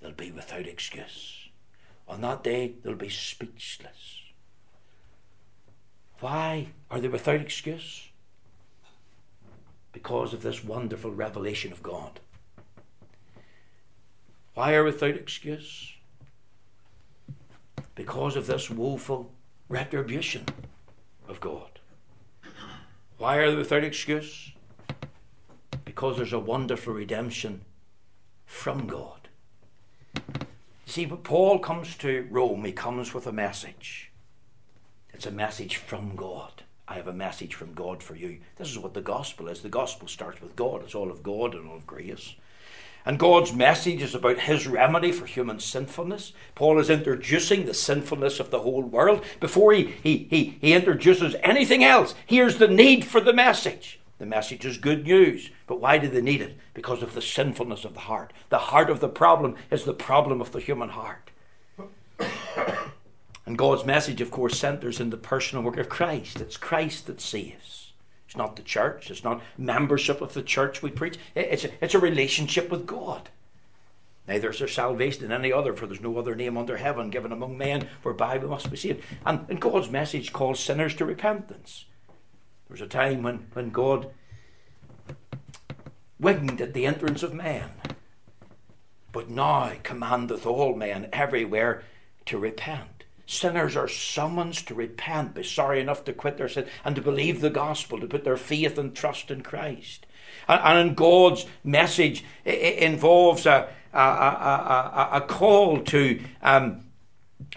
they'll 0.00 0.12
be 0.12 0.30
without 0.32 0.66
excuse. 0.66 1.48
On 2.08 2.20
that 2.22 2.42
day, 2.42 2.74
they'll 2.82 2.94
be 2.94 3.08
speechless. 3.08 4.22
Why 6.20 6.68
are 6.90 7.00
they 7.00 7.08
without 7.08 7.40
excuse? 7.40 8.08
Because 9.96 10.34
of 10.34 10.42
this 10.42 10.62
wonderful 10.62 11.10
revelation 11.10 11.72
of 11.72 11.82
God. 11.82 12.20
Why 14.52 14.74
are 14.74 14.84
without 14.84 15.14
excuse? 15.14 15.94
Because 17.94 18.36
of 18.36 18.46
this 18.46 18.68
woeful 18.68 19.32
retribution 19.70 20.44
of 21.26 21.40
God. 21.40 21.80
Why 23.16 23.36
are 23.36 23.50
they 23.50 23.56
without 23.56 23.84
excuse? 23.84 24.52
Because 25.86 26.18
there's 26.18 26.34
a 26.34 26.38
wonderful 26.38 26.92
redemption 26.92 27.62
from 28.44 28.86
God. 28.86 29.28
See, 30.84 31.06
but 31.06 31.24
Paul 31.24 31.58
comes 31.58 31.96
to 31.96 32.28
Rome, 32.30 32.66
he 32.66 32.72
comes 32.72 33.14
with 33.14 33.26
a 33.26 33.32
message. 33.32 34.12
It's 35.14 35.24
a 35.24 35.30
message 35.30 35.76
from 35.76 36.16
God. 36.16 36.55
I 36.88 36.94
have 36.94 37.08
a 37.08 37.12
message 37.12 37.54
from 37.54 37.74
God 37.74 38.02
for 38.02 38.14
you. 38.14 38.38
This 38.56 38.70
is 38.70 38.78
what 38.78 38.94
the 38.94 39.00
gospel 39.00 39.48
is. 39.48 39.62
The 39.62 39.68
gospel 39.68 40.08
starts 40.08 40.40
with 40.40 40.56
God, 40.56 40.82
it's 40.82 40.94
all 40.94 41.10
of 41.10 41.22
God 41.22 41.54
and 41.54 41.68
all 41.68 41.76
of 41.76 41.86
grace. 41.86 42.34
And 43.04 43.20
God's 43.20 43.52
message 43.52 44.02
is 44.02 44.16
about 44.16 44.40
his 44.40 44.66
remedy 44.66 45.12
for 45.12 45.26
human 45.26 45.60
sinfulness. 45.60 46.32
Paul 46.56 46.80
is 46.80 46.90
introducing 46.90 47.64
the 47.64 47.72
sinfulness 47.74 48.40
of 48.40 48.50
the 48.50 48.58
whole 48.58 48.82
world. 48.82 49.24
Before 49.38 49.72
he, 49.72 49.94
he, 50.02 50.26
he, 50.28 50.58
he 50.60 50.72
introduces 50.72 51.36
anything 51.40 51.84
else, 51.84 52.16
here's 52.26 52.58
the 52.58 52.66
need 52.66 53.04
for 53.04 53.20
the 53.20 53.32
message. 53.32 54.00
The 54.18 54.26
message 54.26 54.64
is 54.64 54.76
good 54.76 55.04
news. 55.04 55.50
But 55.68 55.80
why 55.80 55.98
do 55.98 56.08
they 56.08 56.20
need 56.20 56.42
it? 56.42 56.56
Because 56.74 57.00
of 57.00 57.14
the 57.14 57.22
sinfulness 57.22 57.84
of 57.84 57.94
the 57.94 58.00
heart. 58.00 58.32
The 58.48 58.58
heart 58.58 58.90
of 58.90 58.98
the 58.98 59.08
problem 59.08 59.54
is 59.70 59.84
the 59.84 59.94
problem 59.94 60.40
of 60.40 60.50
the 60.50 60.60
human 60.60 60.88
heart. 60.88 61.30
And 63.46 63.56
God's 63.56 63.86
message, 63.86 64.20
of 64.20 64.32
course, 64.32 64.58
centers 64.58 65.00
in 65.00 65.10
the 65.10 65.16
personal 65.16 65.64
work 65.64 65.78
of 65.78 65.88
Christ. 65.88 66.40
It's 66.40 66.56
Christ 66.56 67.06
that 67.06 67.20
saves. 67.20 67.92
It's 68.26 68.36
not 68.36 68.56
the 68.56 68.62
church. 68.62 69.08
It's 69.08 69.22
not 69.22 69.40
membership 69.56 70.20
of 70.20 70.34
the 70.34 70.42
church 70.42 70.82
we 70.82 70.90
preach. 70.90 71.16
It's 71.36 71.64
a, 71.64 71.70
it's 71.80 71.94
a 71.94 72.00
relationship 72.00 72.70
with 72.70 72.86
God. 72.86 73.30
Neither 74.26 74.50
is 74.50 74.58
there 74.58 74.66
salvation 74.66 75.24
in 75.24 75.30
any 75.30 75.52
other, 75.52 75.72
for 75.72 75.86
there's 75.86 76.00
no 76.00 76.18
other 76.18 76.34
name 76.34 76.56
under 76.58 76.78
heaven 76.78 77.10
given 77.10 77.30
among 77.30 77.56
men 77.56 77.88
whereby 78.02 78.36
we 78.38 78.48
must 78.48 78.68
be 78.68 78.76
saved. 78.76 79.04
And, 79.24 79.46
and 79.48 79.60
God's 79.60 79.88
message 79.88 80.32
calls 80.32 80.58
sinners 80.58 80.96
to 80.96 81.04
repentance. 81.04 81.84
There 82.66 82.74
was 82.74 82.80
a 82.80 82.88
time 82.88 83.22
when, 83.22 83.46
when 83.52 83.70
God 83.70 84.10
winked 86.18 86.60
at 86.60 86.74
the 86.74 86.86
entrance 86.86 87.22
of 87.22 87.32
man, 87.32 87.70
but 89.12 89.30
now 89.30 89.72
commandeth 89.84 90.44
all 90.44 90.74
men 90.74 91.08
everywhere 91.12 91.84
to 92.24 92.38
repent. 92.38 92.95
Sinners 93.26 93.76
are 93.76 93.88
summoned 93.88 94.54
to 94.54 94.74
repent, 94.74 95.34
be 95.34 95.42
sorry 95.42 95.80
enough 95.80 96.04
to 96.04 96.12
quit 96.12 96.38
their 96.38 96.48
sin, 96.48 96.66
and 96.84 96.94
to 96.94 97.02
believe 97.02 97.40
the 97.40 97.50
gospel, 97.50 98.00
to 98.00 98.06
put 98.06 98.22
their 98.22 98.36
faith 98.36 98.78
and 98.78 98.94
trust 98.94 99.32
in 99.32 99.42
Christ. 99.42 100.06
And, 100.48 100.60
and 100.62 100.96
God's 100.96 101.44
message, 101.64 102.24
it, 102.44 102.78
involves 102.78 103.44
a, 103.44 103.68
a, 103.92 103.98
a, 103.98 105.08
a, 105.14 105.20
call 105.22 105.80
to 105.80 106.20
um, 106.40 106.84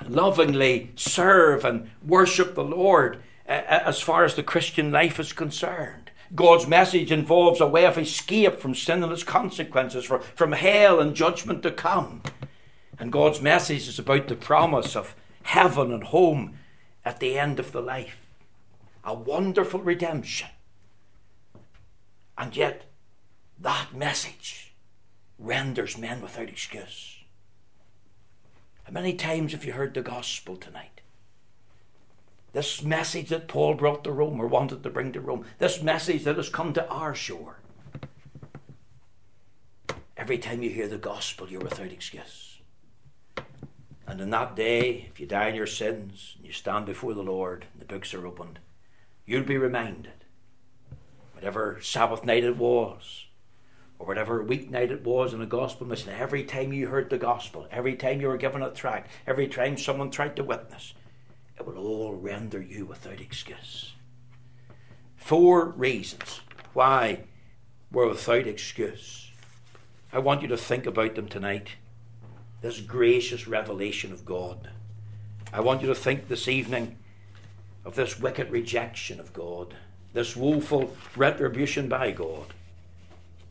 lovingly 0.08 0.92
serve 0.96 1.64
and 1.64 1.92
worship 2.04 2.56
the 2.56 2.64
Lord 2.64 3.22
as 3.46 4.02
far 4.02 4.24
as 4.24 4.36
the 4.36 4.44
Christian 4.44 4.92
life 4.92 5.20
is 5.20 5.34
concerned. 5.34 6.10
God's 6.36 6.68
message 6.68 7.12
involves 7.12 7.60
a 7.60 7.68
way 7.68 7.86
of 7.86 7.98
escape 7.98 8.60
from 8.60 8.76
sin 8.76 9.04
and 9.04 9.12
its 9.12 9.24
consequences, 9.24 10.06
from, 10.06 10.22
from 10.22 10.52
hell 10.52 11.00
and 11.00 11.16
judgment 11.16 11.64
to 11.64 11.72
come. 11.72 12.22
And 13.00 13.12
God's 13.12 13.42
message 13.42 13.88
is 13.88 13.98
about 13.98 14.28
the 14.28 14.36
promise 14.36 14.96
of 14.96 15.16
heaven 15.44 15.92
and 15.92 16.06
home 16.06 16.58
at 17.06 17.20
the 17.20 17.38
end 17.38 17.60
of 17.60 17.72
the 17.72 17.82
life. 17.82 18.22
A 19.04 19.14
wonderful 19.14 19.80
redemption. 19.80 20.50
And 22.38 22.56
yet, 22.56 22.86
that 23.60 23.94
message 23.94 24.74
renders 25.38 25.98
men 25.98 26.22
without 26.22 26.50
excuse. 26.50 27.18
How 28.84 28.94
many 28.94 29.14
times 29.14 29.52
have 29.52 29.66
you 29.66 29.74
heard 29.74 29.94
the 29.94 30.02
gospel 30.02 30.56
tonight? 30.56 31.02
This 32.52 32.82
message 32.82 33.30
that 33.30 33.48
Paul 33.48 33.76
brought 33.76 34.04
to 34.06 34.12
Rome 34.12 34.42
or 34.42 34.48
wanted 34.48 34.82
to 34.82 34.90
bring 34.90 35.12
to 35.12 35.22
Rome, 35.22 35.46
this 35.60 35.84
message 35.84 36.24
that 36.24 36.38
has 36.38 36.50
come 36.50 36.74
to 36.74 36.88
our 36.88 37.14
shore. 37.14 37.60
Every 40.18 40.40
time 40.40 40.64
you 40.64 40.70
hear 40.72 40.88
the 40.88 40.98
gospel, 40.98 41.48
you're 41.48 41.62
without 41.62 41.92
excuse. 41.92 42.49
And 44.10 44.20
in 44.22 44.32
that 44.32 44.56
day, 44.56 45.08
if 45.10 45.20
you 45.20 45.28
die 45.28 45.50
in 45.50 45.56
your 45.56 45.68
sins 45.68 46.34
and 46.38 46.46
you 46.46 46.52
stand 46.52 46.88
before 46.88 47.14
the 47.14 47.22
Lord, 47.22 47.68
and 47.74 47.82
the 47.82 47.86
books 47.86 48.14
are 48.14 48.26
opened, 48.26 48.60
you'll 49.26 49.44
be 49.44 49.58
reminded, 49.58 50.26
whatever 51.34 51.80
Sabbath 51.82 52.26
night 52.26 52.44
it 52.44 52.58
was, 52.58 53.28
or 54.00 54.08
whatever 54.08 54.44
weeknight 54.44 54.90
it 54.90 55.04
was 55.04 55.32
in 55.32 55.40
the 55.40 55.46
gospel 55.46 55.86
mission, 55.86 56.10
every 56.10 56.44
time 56.44 56.74
you 56.74 56.88
heard 56.88 57.12
the 57.12 57.20
gospel, 57.20 57.68
every 57.70 57.96
time 57.96 58.20
you 58.20 58.28
were 58.28 58.38
given 58.38 58.64
a 58.64 58.72
tract, 58.72 59.12
every 59.28 59.48
time 59.48 59.78
someone 59.78 60.10
tried 60.10 60.36
to 60.38 60.44
witness, 60.44 60.94
it 61.60 61.68
will 61.68 61.78
all 61.78 62.16
render 62.16 62.62
you 62.62 62.86
without 62.86 63.22
excuse. 63.22 63.94
Four 65.18 65.70
reasons 65.70 66.42
why 66.74 67.26
we're 67.92 68.08
without 68.08 68.48
excuse. 68.48 69.32
I 70.12 70.18
want 70.18 70.42
you 70.42 70.48
to 70.48 70.58
think 70.58 70.88
about 70.88 71.14
them 71.14 71.28
tonight. 71.28 71.76
This 72.62 72.82
gracious 72.82 73.48
revelation 73.48 74.12
of 74.12 74.26
God. 74.26 74.70
I 75.54 75.62
want 75.62 75.82
you 75.82 75.88
to 75.88 75.96
think 75.96 76.28
this 76.28 76.48
evening 76.48 76.98
of 77.86 77.96
this 77.96 78.20
wicked 78.20 78.52
rejection 78.52 79.20
of 79.20 79.34
God, 79.34 79.76
this 80.14 80.36
woeful 80.36 80.96
retribution 81.16 81.88
by 81.88 82.12
God 82.12 82.54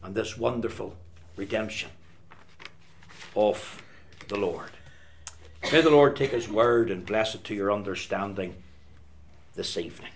and 0.02 0.14
this 0.14 0.36
wonderful 0.36 0.94
redemption 1.36 1.90
of 3.34 3.82
the 4.28 4.36
Lord. 4.36 4.70
May 5.72 5.80
the 5.80 5.90
Lord 5.90 6.14
take 6.14 6.30
His 6.30 6.48
word 6.48 6.90
and 6.90 7.04
bless 7.04 7.34
it 7.34 7.44
to 7.44 7.54
your 7.54 7.72
understanding 7.72 8.62
this 9.54 9.76
evening. 9.76 10.12